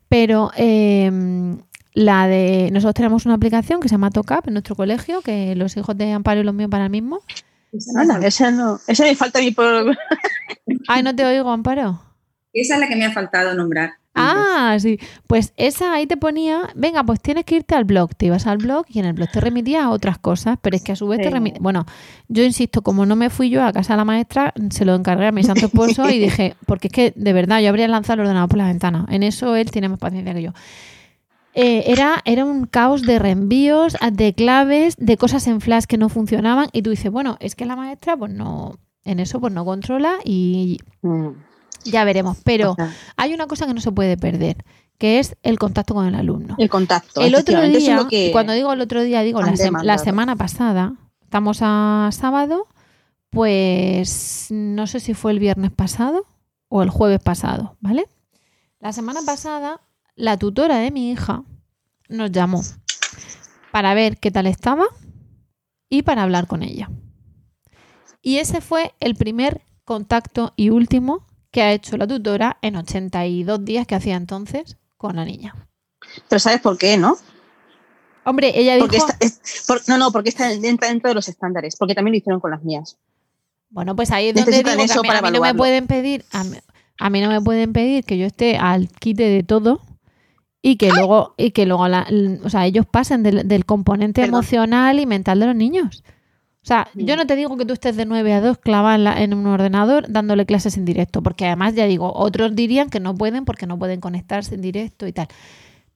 [0.08, 1.12] Pero eh,
[1.94, 2.70] la de.
[2.72, 6.12] Nosotros tenemos una aplicación que se llama TOCAP en nuestro colegio, que los hijos de
[6.12, 7.22] Amparo y los míos para el mismo.
[7.98, 9.98] Anda, esa no, esa me falta a mí por...
[10.88, 12.02] Ay, no te oigo, Amparo.
[12.54, 13.94] Esa es la que me ha faltado nombrar.
[14.16, 15.00] Ah, sí.
[15.26, 18.14] Pues esa ahí te ponía, venga, pues tienes que irte al blog.
[18.16, 20.84] Te ibas al blog y en el blog te remitía a otras cosas, pero es
[20.84, 21.30] que a su vez te Sí.
[21.32, 21.58] remitía.
[21.60, 21.88] Bueno,
[22.28, 25.26] yo insisto, como no me fui yo a casa de la maestra, se lo encargué
[25.26, 28.28] a mi santo esposo y dije, porque es que de verdad yo habría lanzado el
[28.28, 29.08] ordenador por la ventana.
[29.10, 30.52] En eso él tiene más paciencia que yo.
[31.56, 36.10] Eh, era, era un caos de reenvíos, de claves, de cosas en flash que no
[36.10, 36.70] funcionaban.
[36.72, 40.16] Y tú dices, bueno, es que la maestra, pues no, en eso pues no controla
[40.24, 41.30] y Mm,
[41.86, 42.38] ya veremos.
[42.44, 42.76] Pero
[43.18, 44.58] hay una cosa que no se puede perder,
[44.98, 46.56] que es el contacto con el alumno.
[46.58, 47.22] el contacto.
[47.22, 50.94] El otro es día, que cuando digo el otro día, digo la, la semana pasada,
[51.22, 52.68] estamos a sábado,
[53.30, 56.26] pues no sé si fue el viernes pasado
[56.70, 58.06] o el jueves pasado, ¿vale?
[58.80, 59.82] La semana pasada,
[60.16, 61.44] la tutora de mi hija
[62.10, 62.62] nos llamó
[63.72, 64.86] para ver qué tal estaba
[65.90, 66.90] y para hablar con ella.
[68.22, 73.66] Y ese fue el primer contacto y último que ha hecho la tutora en 82
[73.66, 75.56] días que hacía entonces con la niña.
[76.30, 77.18] Pero ¿sabes por qué, no?
[78.26, 78.86] Hombre, ella dijo...
[78.88, 82.18] Porque está, es- por- no, no, porque está, dentro de los estándares, porque también lo
[82.18, 82.98] hicieron con las mías.
[83.70, 85.54] Bueno, pues ahí es donde digo que a eso mí, para a mí no me
[85.56, 86.58] pueden pedir, a mí,
[87.00, 89.82] a mí no me pueden pedir que yo esté al quite de todo
[90.66, 92.08] y que luego, y que luego la-
[92.44, 94.36] o sea, ellos pasen del, del componente Perdón.
[94.36, 96.04] emocional y mental de los niños.
[96.64, 99.34] O sea, yo no te digo que tú estés de 9 a 2 clavada en,
[99.34, 103.44] un ordenador dándole clases en directo, porque además ya digo, otros dirían que no pueden
[103.44, 105.28] porque no pueden conectarse en directo y tal.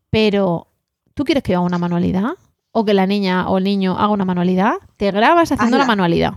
[0.10, 0.68] Pero,
[1.14, 2.32] ¿tú quieres que yo haga una manualidad?
[2.74, 4.74] ¿O que la niña o el niño haga una manualidad?
[4.98, 6.34] Te grabas haciendo la manualidad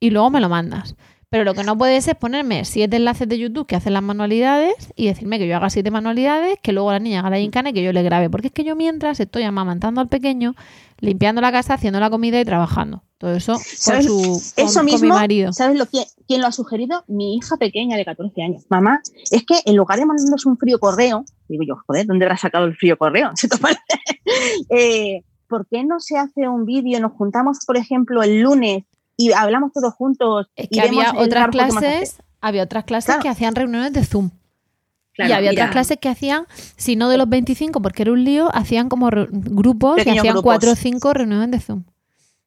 [0.00, 0.96] y luego me lo mandas.
[1.34, 4.92] Pero lo que no puedes es ponerme siete enlaces de YouTube que hacen las manualidades
[4.94, 7.72] y decirme que yo haga siete manualidades, que luego la niña haga la gincana y
[7.72, 8.30] que yo le grabe.
[8.30, 10.54] Porque es que yo mientras estoy amamantando al pequeño,
[11.00, 13.02] limpiando la casa, haciendo la comida y trabajando.
[13.18, 15.52] Todo eso con, su, con, Eso con mismo, mi marido.
[15.52, 17.02] ¿sabes lo que, quién lo ha sugerido?
[17.08, 18.62] Mi hija pequeña de 14 años.
[18.68, 19.00] Mamá,
[19.32, 22.66] es que en lugar de mandarnos un frío correo, digo yo, joder, ¿dónde habrá sacado
[22.66, 23.32] el frío correo?
[23.34, 23.80] ¿Se te parece?
[24.70, 27.00] Eh, ¿Por qué no se hace un vídeo?
[27.00, 28.84] Nos juntamos, por ejemplo, el lunes
[29.16, 30.46] y hablamos todos juntos.
[30.56, 33.22] Es y que había vemos el otras clases, había otras clases Claro.
[33.22, 34.30] que hacían reuniones de Zoom.
[35.12, 36.46] Claro, y había mira, otras clases que hacían,
[36.76, 40.42] si no de los 25, porque era un lío, hacían como grupos y hacían grupos.
[40.42, 41.84] cuatro o cinco reuniones de Zoom.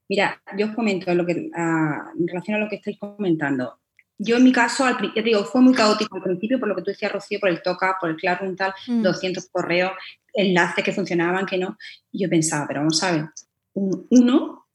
[0.10, 3.78] Mira, yo os comento lo que, ah, en relación a lo que estáis comentando.
[4.20, 6.76] Yo en mi caso, al, ya te digo, fue muy caótico al principio, por lo
[6.76, 9.02] que tú decías, Rocío, por el toca, por el Classroom tal, Mm.
[9.04, 9.92] 200 correos,
[10.34, 11.78] enlaces que funcionaban, que no.
[12.12, 13.26] Y yo pensaba, pero vamos a ver,
[13.74, 14.66] un- uno,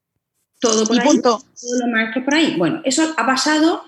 [0.62, 1.38] todo por Y ahí, punto.
[1.60, 2.54] todos los maestros por ahí.
[2.56, 3.82] Bueno, eso ha pasado,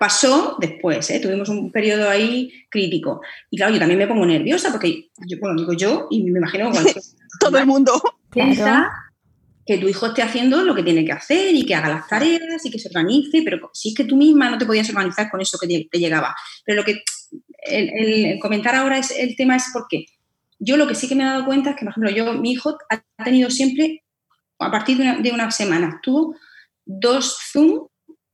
[0.00, 1.20] pasó después, ¿eh?
[1.20, 3.20] tuvimos un periodo ahí crítico.
[3.50, 6.72] Y claro, yo también me pongo nerviosa porque, yo, bueno, digo yo y me imagino
[6.72, 6.78] que
[7.40, 7.92] Todo el mundo.
[8.30, 8.90] piensa
[9.66, 12.64] que tu hijo esté haciendo lo que tiene que hacer y que haga las tareas
[12.64, 15.40] y que se organice, pero si es que tú misma no te podías organizar con
[15.40, 16.34] eso que te llegaba.
[16.64, 17.02] Pero lo que
[17.66, 20.06] el, comentar ahora es el tema es por qué.
[20.58, 22.52] Yo lo que sí que me he dado cuenta es que, por ejemplo, yo, mi
[22.52, 24.03] hijo ha tenido siempre,
[24.64, 26.36] a partir de una, de una semana, tuvo
[26.84, 27.86] dos Zoom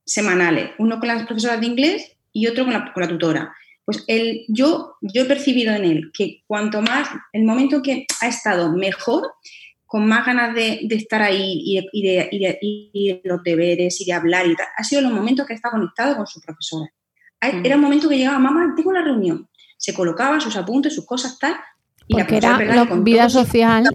[0.05, 3.55] semanales, uno con las profesoras de inglés y otro con la, con la tutora.
[3.85, 8.29] Pues el, yo, yo he percibido en él que cuanto más, el momento que ha
[8.29, 9.33] estado mejor,
[9.87, 14.55] con más ganas de, estar ahí y de, y, los deberes y de hablar y
[14.55, 16.89] tal, ha sido los momentos que está conectado con su profesora.
[17.41, 17.67] Mm.
[17.67, 19.49] Era un momento que llegaba, mamá, tengo la reunión.
[19.77, 21.57] Se colocaba sus apuntes, sus cosas, tal.
[22.07, 23.89] Y Porque era la vida social.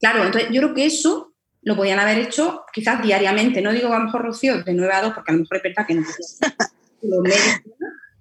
[0.00, 1.31] Claro, entonces yo creo que eso
[1.62, 3.62] lo podían haber hecho quizás diariamente.
[3.62, 5.62] No digo a lo mejor Rocío de 9 a 2, porque a lo mejor es
[5.62, 6.02] verdad que no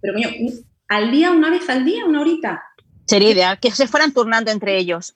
[0.02, 0.30] pero coño,
[0.88, 2.64] al día, una vez al día, una horita.
[3.06, 5.16] Sería ideal, que se fueran turnando entre ellos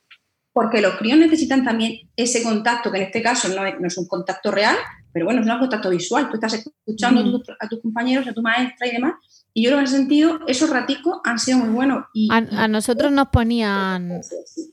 [0.56, 4.52] porque los críos necesitan también ese contacto, que en este caso no es, un contacto
[4.52, 4.78] real,
[5.12, 6.30] pero bueno, es un contacto visual.
[6.30, 9.16] Tú estás escuchando a, tus compañeros, a tu maestra y demás.
[9.58, 12.04] Y yo en ese sentido, esos raticos han sido muy buenos.
[12.14, 14.20] Y, a, nosotros nos ponían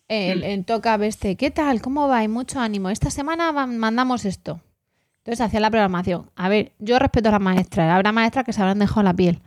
[0.08, 1.80] el, en toca este, ¿qué tal?
[1.80, 2.18] ¿Cómo va?
[2.18, 2.90] Hay mucho ánimo.
[2.90, 4.60] Esta semana mandamos esto.
[5.18, 6.32] Entonces hacía la programación.
[6.34, 7.94] A ver, yo respeto a las maestras.
[7.94, 9.40] Habrá maestras que se habrán dejado la piel.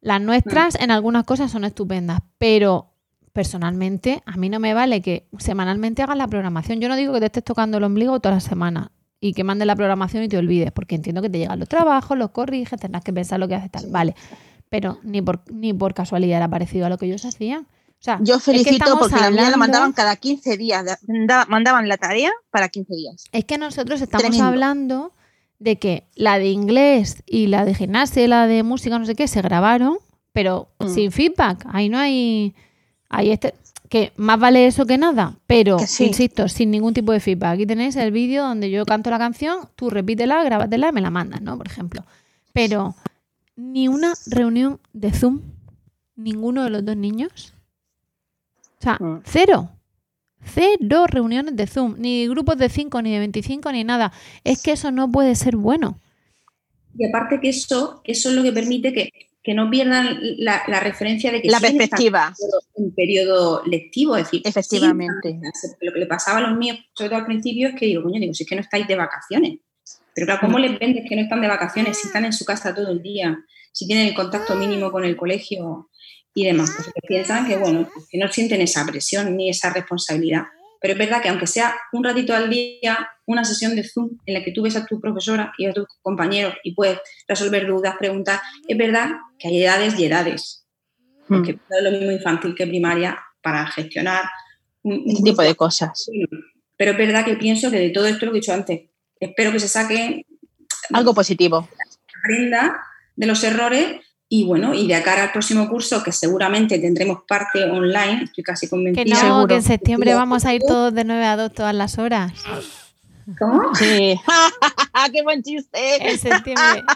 [0.00, 2.94] Las nuestras en algunas cosas son estupendas, pero
[3.34, 6.80] personalmente, a mí no me vale que semanalmente hagas la programación.
[6.80, 9.66] Yo no digo que te estés tocando el ombligo toda la semana y que mandes
[9.66, 13.04] la programación y te olvides, porque entiendo que te llegan los trabajos, los corriges, tendrás
[13.04, 13.90] que pensar lo que haces tal.
[13.90, 14.14] Vale,
[14.70, 17.62] pero ni por, ni por casualidad era parecido a lo que ellos hacían.
[17.62, 21.00] O sea, yo felicito porque la mía la mandaban cada 15 días,
[21.48, 23.24] mandaban la tarea para 15 días.
[23.30, 25.12] Es que nosotros estamos hablando
[25.58, 29.14] de que la de inglés y la de gimnasia y la de música, no sé
[29.14, 29.98] qué, se grabaron,
[30.32, 30.88] pero mm.
[30.88, 31.66] sin feedback.
[31.70, 32.54] Ahí no hay
[33.10, 33.54] Ahí este,
[33.88, 37.54] que más vale eso que nada, pero insisto, sin ningún tipo de feedback.
[37.54, 41.10] Aquí tenéis el vídeo donde yo canto la canción, tú repítela, grábatela y me la
[41.10, 41.58] mandas, ¿no?
[41.58, 42.04] Por ejemplo.
[42.52, 42.94] Pero
[43.60, 45.42] ni una reunión de Zoom,
[46.16, 47.54] ninguno de los dos niños.
[48.78, 49.22] O sea, mm.
[49.24, 49.70] cero.
[50.42, 54.12] Cero reuniones de Zoom, ni grupos de 5, ni de 25, ni nada.
[54.42, 55.98] Es que eso no puede ser bueno.
[56.96, 59.10] Y aparte que eso, eso es lo que permite que
[59.42, 62.34] que no pierdan la, referencia de que la perspectiva
[62.74, 65.40] un periodo lectivo, es decir, efectivamente.
[65.80, 68.20] lo que le pasaba a los míos, sobre todo al principio, es que digo, coño,
[68.20, 69.58] digo, si es que no estáis de vacaciones.
[70.14, 72.74] Pero claro, ¿cómo les vendes que no están de vacaciones si están en su casa
[72.74, 73.38] todo el día,
[73.72, 75.90] si tienen el contacto mínimo con el colegio
[76.34, 76.72] y demás?
[76.76, 80.44] Pues piensan que, bueno, que no sienten esa presión ni esa responsabilidad.
[80.80, 84.34] Pero es verdad que aunque sea un ratito al día, una sesión de Zoom en
[84.34, 86.98] la que tú ves a tu profesora y a tus compañeros y puedes
[87.28, 90.66] resolver dudas, preguntas, es verdad que hay edades y edades.
[91.28, 91.60] Porque hmm.
[91.78, 94.24] es lo mismo infantil que primaria para gestionar
[94.82, 96.10] un, tipo de cosas.
[96.76, 98.89] Pero es verdad que pienso que de todo esto lo que he dicho antes,
[99.20, 100.26] espero que se saque
[100.92, 101.68] algo positivo.
[102.24, 102.80] Aprenda
[103.16, 104.00] de los errores
[104.32, 108.68] y bueno, y de cara al próximo curso, que seguramente tendremos parte online, estoy casi
[108.68, 109.04] convencida.
[109.04, 111.98] Que no, que en septiembre vamos a ir todos de 9 a 2 todas las
[111.98, 112.32] horas.
[113.38, 113.74] ¿Cómo?
[113.74, 114.18] Sí.
[115.12, 116.10] ¡Qué buen chiste!
[116.10, 116.82] En septiembre.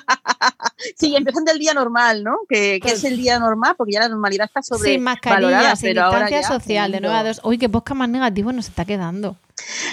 [0.97, 2.41] Sí, empezando el día normal, ¿no?
[2.47, 5.95] Que, que, es el día normal, porque ya la normalidad está sobre Sin mascarilla, sin
[5.95, 7.41] distancia social, de 9 a 2.
[7.45, 9.37] Uy, qué posca más negativo nos está quedando.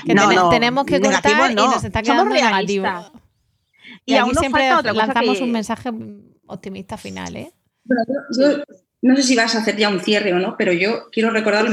[0.06, 2.86] Que no, no, tenemos que cortar y nos está quedando negativo.
[4.06, 5.92] Y, y aún siempre lanzamos un mensaje
[6.48, 7.54] optimista final, ¿eh?
[9.02, 11.66] no sé si vas a hacer ya un cierre o no, pero yo quiero recordar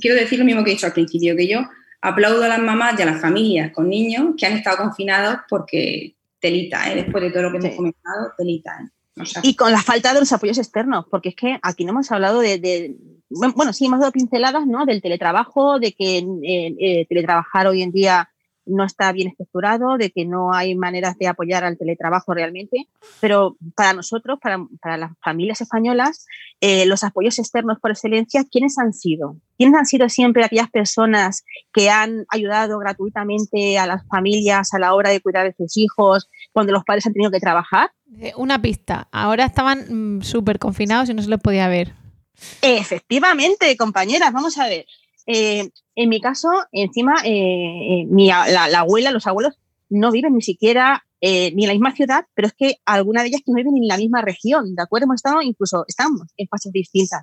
[0.00, 1.60] quiero decir lo mismo que he dicho al principio, que yo
[2.00, 6.16] aplaudo a las mamás y a las familias con niños que han estado confinados porque
[6.40, 6.96] telita, ¿eh?
[6.96, 8.70] después de todo lo que hemos comentado, telita.
[8.82, 8.90] ¿eh?
[9.42, 12.40] y con la falta de los apoyos externos, porque es que aquí no hemos hablado
[12.40, 12.96] de,
[13.54, 14.86] bueno, sí, hemos dado pinceladas, ¿no?
[14.86, 18.28] Del teletrabajo, de que eh, eh, teletrabajar hoy en día
[18.64, 22.88] no está bien estructurado, de que no hay maneras de apoyar al teletrabajo realmente,
[23.20, 26.26] pero para nosotros, para, las familias españolas,
[26.60, 29.36] eh, los apoyos externos por excelencia, ¿quiénes han sido?
[29.58, 34.94] ¿Quiénes han sido siempre aquellas personas que han ayudado gratuitamente a las familias a la
[34.94, 37.90] hora de cuidar de sus hijos cuando los padres han tenido que trabajar?
[38.36, 42.01] Una pista, ahora estaban mm, súper confinados y no se les podía ver.
[42.60, 44.86] Efectivamente, compañeras, vamos a ver.
[45.26, 51.04] Eh, en mi caso, encima, eh, eh, la, abuela, los abuelos no viven ni siquiera
[51.20, 53.82] ni en la misma ciudad, pero es que alguna de ellas que no viven ni
[53.82, 55.04] en la misma región, ¿de acuerdo?
[55.04, 57.22] Hemos estado, incluso estamos en fases distintas.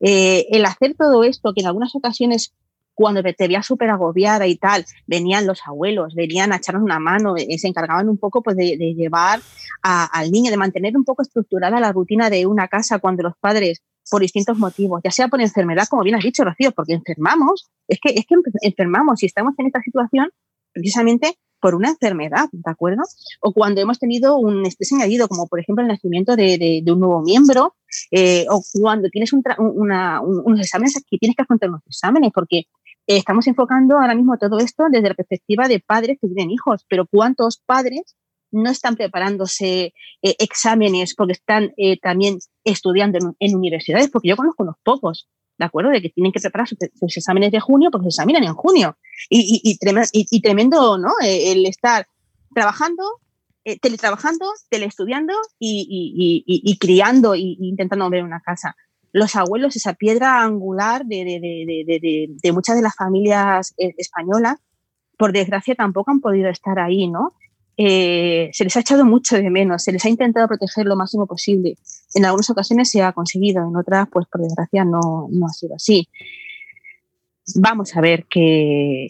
[0.00, 2.54] el hacer todo esto, que en algunas ocasiones
[2.94, 7.34] cuando te veías súper agobiada y tal, venían los abuelos, venían a echarnos una mano,
[7.36, 9.40] se encargaban un poco pues, de, llevar
[9.82, 13.82] al niño, de mantener un poco estructurada la rutina de una casa cuando los padres
[14.10, 17.98] por distintos motivos, ya sea por enfermedad, como bien has dicho, Rocío, porque enfermamos, es
[18.00, 20.30] que, es que enfermamos y estamos en esta situación
[20.72, 23.02] precisamente por una enfermedad, ¿de acuerdo?
[23.40, 27.22] O cuando hemos tenido un estrés añadido, como por ejemplo el nacimiento de, un nuevo
[27.22, 27.74] miembro,
[28.10, 32.64] eh, o cuando tienes unos exámenes, aquí tienes que afrontar unos exámenes, porque
[33.06, 37.06] estamos enfocando ahora mismo todo esto desde la perspectiva de padres que tienen hijos, pero
[37.06, 38.14] ¿cuántos padres
[38.54, 39.92] no están preparándose
[40.22, 44.10] eh, exámenes porque están eh, también estudiando en, universidades?
[44.10, 45.28] Porque yo conozco unos pocos,
[45.58, 45.90] ¿de acuerdo?
[45.90, 48.96] De que tienen que preparar sus, exámenes de junio porque se examinan en junio.
[49.28, 51.12] Y, y, tremendo, ¿no?
[51.22, 52.06] Eh, el estar
[52.54, 53.20] trabajando,
[53.80, 58.76] teletrabajando, teleestudiando y, criando e intentando ver una casa
[59.14, 64.58] los abuelos, esa piedra angular de, muchas de las familias eh, españolas,
[65.16, 67.32] por desgracia tampoco han podido estar ahí, ¿no?
[67.76, 71.26] Eh, se les ha echado mucho de menos, se les ha intentado proteger lo máximo
[71.26, 71.76] posible.
[72.14, 76.08] En algunas ocasiones se ha conseguido, en otras, pues por desgracia, no, ha sido así.
[77.56, 79.08] Vamos a ver qué,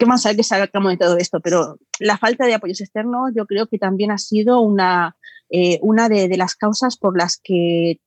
[0.00, 3.46] vamos a ver qué sacamos de todo esto, pero la falta de apoyos externos yo
[3.46, 5.16] creo que también ha sido una,
[5.48, 8.00] eh, una de, las causas por las que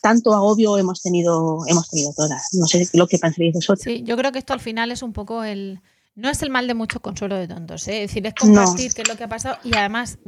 [0.00, 2.48] tanto agobio hemos tenido, hemos tenido todas.
[2.54, 3.82] No sé lo que pensáis vosotros.
[3.82, 5.80] Sí, yo creo que esto al final es un poco el.
[6.14, 8.02] No es el mal de muchos consuelo de tontos, ¿eh?
[8.02, 10.18] es decir, es compartir qué es lo que ha pasado y además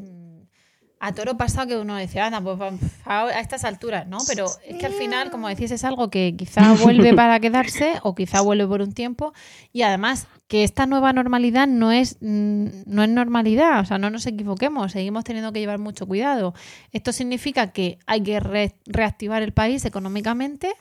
[1.04, 2.58] a toro pasado que uno dice, anda, pues
[3.04, 4.16] a estas alturas, ¿no?
[4.26, 8.14] Pero es que al final, como decís, es algo que quizá vuelve para quedarse o
[8.14, 9.34] quizá vuelve por un tiempo
[9.70, 14.08] y además que esta nueva normalidad no es, mm, no es normalidad, o sea, no
[14.08, 16.54] nos equivoquemos, seguimos teniendo que llevar mucho cuidado.
[16.90, 18.40] Esto significa que hay que
[18.86, 20.72] reactivar el país económicamente,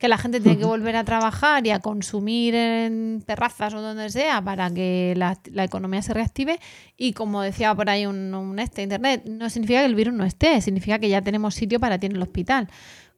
[0.00, 4.08] que la gente tiene que volver a trabajar y a consumir en terrazas o donde
[4.08, 6.58] sea para que la, economía se reactive.
[6.96, 10.58] Y como decía por ahí un, este internet, no significa que el virus no esté,
[10.62, 12.70] significa que ya tenemos sitio para ti en el hospital.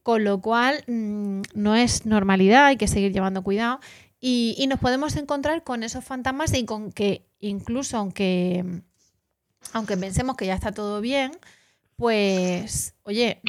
[0.02, 3.78] Con lo cual, mm, no es normalidad, hay que seguir llevando cuidado.
[4.20, 8.82] Y, y, nos podemos encontrar con esos fantasmas y con que incluso aunque,
[9.72, 11.30] aunque pensemos que ya está todo bien,
[12.02, 13.40] pues, oye,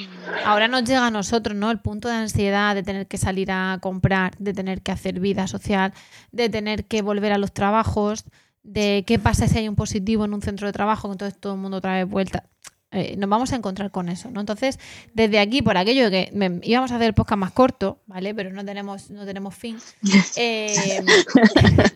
[0.45, 1.71] ahora nos llega a nosotros, ¿no?
[1.71, 5.47] El punto de ansiedad de tener que salir a comprar, de tener que hacer vida
[5.47, 5.91] social,
[6.31, 8.25] de tener que volver a los trabajos,
[8.61, 11.53] de qué pasa si hay un positivo en un centro de trabajo, que entonces todo
[11.55, 12.47] el mundo trae vuelta.
[12.93, 14.39] Eh, nos vamos a encontrar con eso, ¿no?
[14.39, 14.79] Entonces,
[15.13, 16.31] desde aquí, por aquello que
[16.63, 18.35] íbamos a hacer el podcast más corto, ¿vale?
[18.35, 19.77] Pero no tenemos, no tenemos fin.
[20.35, 21.01] Eh,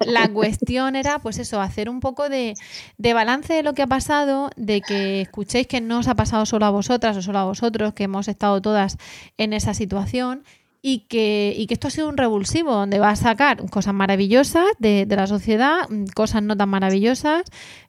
[0.05, 2.53] la cuestión era, pues eso, hacer un poco de,
[2.97, 6.45] de, balance de lo que ha pasado, de que escuchéis que no os ha pasado
[6.45, 8.97] solo a vosotras o solo a vosotros, que hemos estado todas
[9.37, 10.43] en esa situación
[10.82, 14.65] y que, y que esto ha sido un revulsivo donde va a sacar cosas maravillosas
[14.80, 17.43] de, de la sociedad, mm, cosas no tan maravillosas,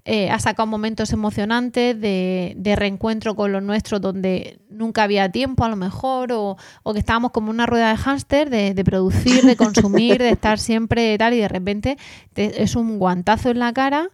[0.04, 5.64] eh, ha sacado momentos emocionantes de, de, reencuentro con los nuestros donde nunca había tiempo
[5.64, 9.42] a lo mejor o, o que estábamos como una rueda de hámster de, de, producir,
[9.42, 11.98] de consumir, de estar siempre tal y de repente
[12.34, 14.10] es un guantazo en la cara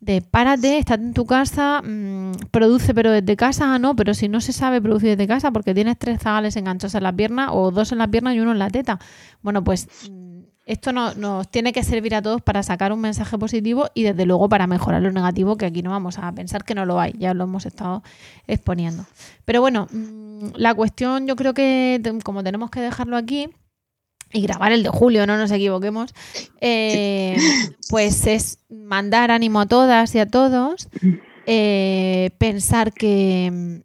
[0.00, 4.28] de párate, estate en tu casa, mm, produce pero desde casa, ah, no, pero si
[4.28, 7.70] no se sabe producir desde casa porque tienes tres zagales enganchados en la pierna o
[7.70, 8.98] dos en la pierna y uno en la teta.
[9.42, 10.28] Bueno, pues mm,
[10.66, 14.48] esto nos tiene que servir a todos para sacar un mensaje positivo y desde luego
[14.48, 17.34] para mejorar lo negativo, que aquí no vamos a pensar que no lo hay, ya
[17.34, 18.02] lo hemos estado
[18.46, 19.06] exponiendo.
[19.44, 23.48] Pero bueno, mm, la cuestión yo creo que como tenemos que dejarlo aquí,
[24.32, 26.14] y grabar el de julio, no nos equivoquemos,
[26.60, 27.36] eh,
[27.90, 30.88] pues es mandar ánimo a todas y a todos,
[31.46, 33.82] eh, pensar que,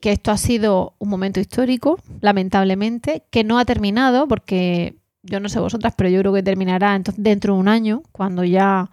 [0.00, 5.48] que, esto ha sido un momento histórico, lamentablemente, que no ha terminado, porque yo no
[5.48, 8.90] sé vosotras, pero yo creo que terminará dentro de un año, cuando ya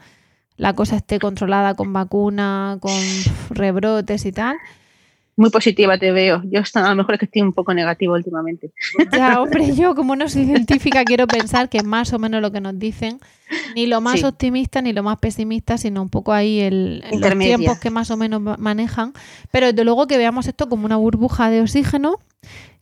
[0.58, 2.94] la cosa esté controlada con vacuna, con
[3.50, 4.56] rebrotes y tal
[5.38, 6.42] muy positiva te veo.
[6.46, 8.72] Yo a lo mejor es que estoy un poco negativo últimamente.
[9.12, 12.52] Ya, hombre, yo como no soy científica quiero pensar que es más o menos lo
[12.52, 13.20] que nos dicen,
[13.76, 17.80] ni lo más optimista ni lo más pesimista, sino un poco ahí el, los tiempos
[17.80, 19.14] que más o menos manejan.
[19.52, 22.20] Pero desde luego que veamos esto como una burbuja de oxígeno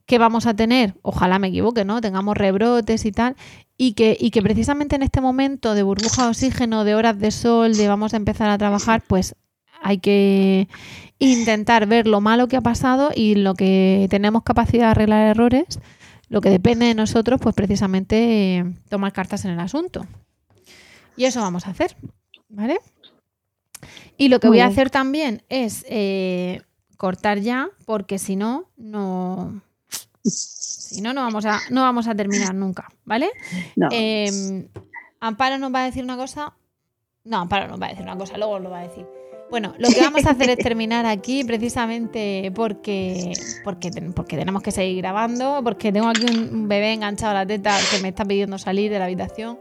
[0.06, 2.02] que vamos a tener, ojalá me equivoque, ¿no?
[2.02, 3.36] Tengamos rebrotes y tal,
[3.78, 7.32] y que, y que precisamente en este momento de burbuja de oxígeno, de horas de
[7.32, 9.36] sol, de vamos a empezar a trabajar, pues
[9.84, 10.68] hay que
[11.20, 15.80] intentar ver lo malo que ha pasado y lo que tenemos capacidad de arreglar errores,
[16.30, 20.06] lo que depende de nosotros, pues precisamente eh, tomar cartas en el asunto.
[21.16, 21.96] Y eso vamos a hacer,
[22.50, 22.80] ¿vale?
[24.18, 26.62] Y lo que voy a hacer también es eh,
[26.98, 29.62] cortar ya, porque si no, no...
[30.24, 33.30] Si no, no vamos a, no vamos a terminar nunca, ¿vale?
[33.92, 34.70] Em,
[35.20, 36.54] Amparo nos va a decir una cosa.
[37.26, 39.06] No, Amparo nos va a decir una cosa, luego lo va a decir.
[39.54, 43.34] Bueno, lo que vamos a hacer es terminar aquí precisamente porque,
[43.64, 47.78] porque, porque tenemos que seguir grabando, porque tengo aquí un bebé enganchado a la teta
[47.92, 49.60] que me está pidiendo salir de la habitación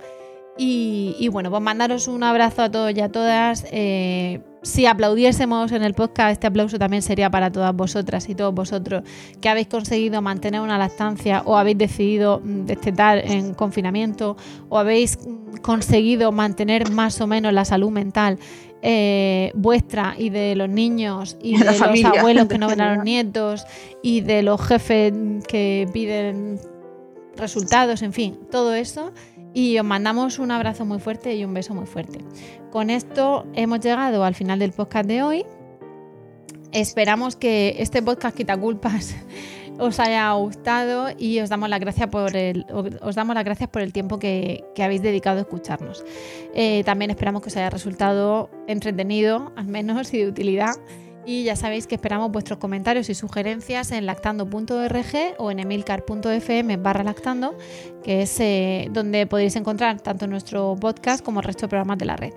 [0.57, 3.67] Y, bueno, pues mandaros un abrazo a todos y a todas.
[3.71, 8.55] Eh, si aplaudiésemos en el podcast, este aplauso también sería para todas vosotras y todos
[8.55, 9.03] vosotros
[9.43, 14.39] que habéis conseguido mantener una lactancia o habéis decidido mm, destetar en confinamiento
[14.71, 18.39] o habéis mm, conseguido mantener más o menos la salud mental
[18.85, 23.05] eh, vuestra y de los niños y de los abuelos que no ven a los
[23.05, 23.65] nietos
[24.03, 25.13] y de los jefes
[25.47, 26.59] que piden
[27.37, 29.13] resultados, en fin, todo eso.
[29.55, 32.19] Y os mandamos un abrazo muy fuerte y un beso muy fuerte.
[32.71, 35.45] Con esto hemos llegado al final del podcast de hoy.
[36.73, 39.15] Esperamos que este podcast quita culpas
[39.79, 42.67] os haya gustado y os damos las gracias por el,
[43.01, 46.05] os damos las gracias por el tiempo que, habéis dedicado a escucharnos.
[46.55, 50.75] Eh, también esperamos que os haya resultado entretenido, al menos, y de utilidad.
[51.25, 57.05] Y ya sabéis que esperamos vuestros comentarios y sugerencias en lactando.org o en emilcar.fm barra
[57.05, 57.57] lactando,
[58.03, 62.07] que es eh, donde podéis encontrar tanto nuestro podcast como el resto de programas de
[62.07, 62.33] la red.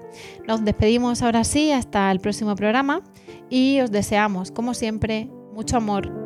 [0.47, 3.01] Nos despedimos ahora sí hasta el próximo programa
[3.49, 6.24] y os deseamos, como siempre, mucho amor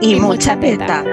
[0.00, 1.04] y, mucha teta.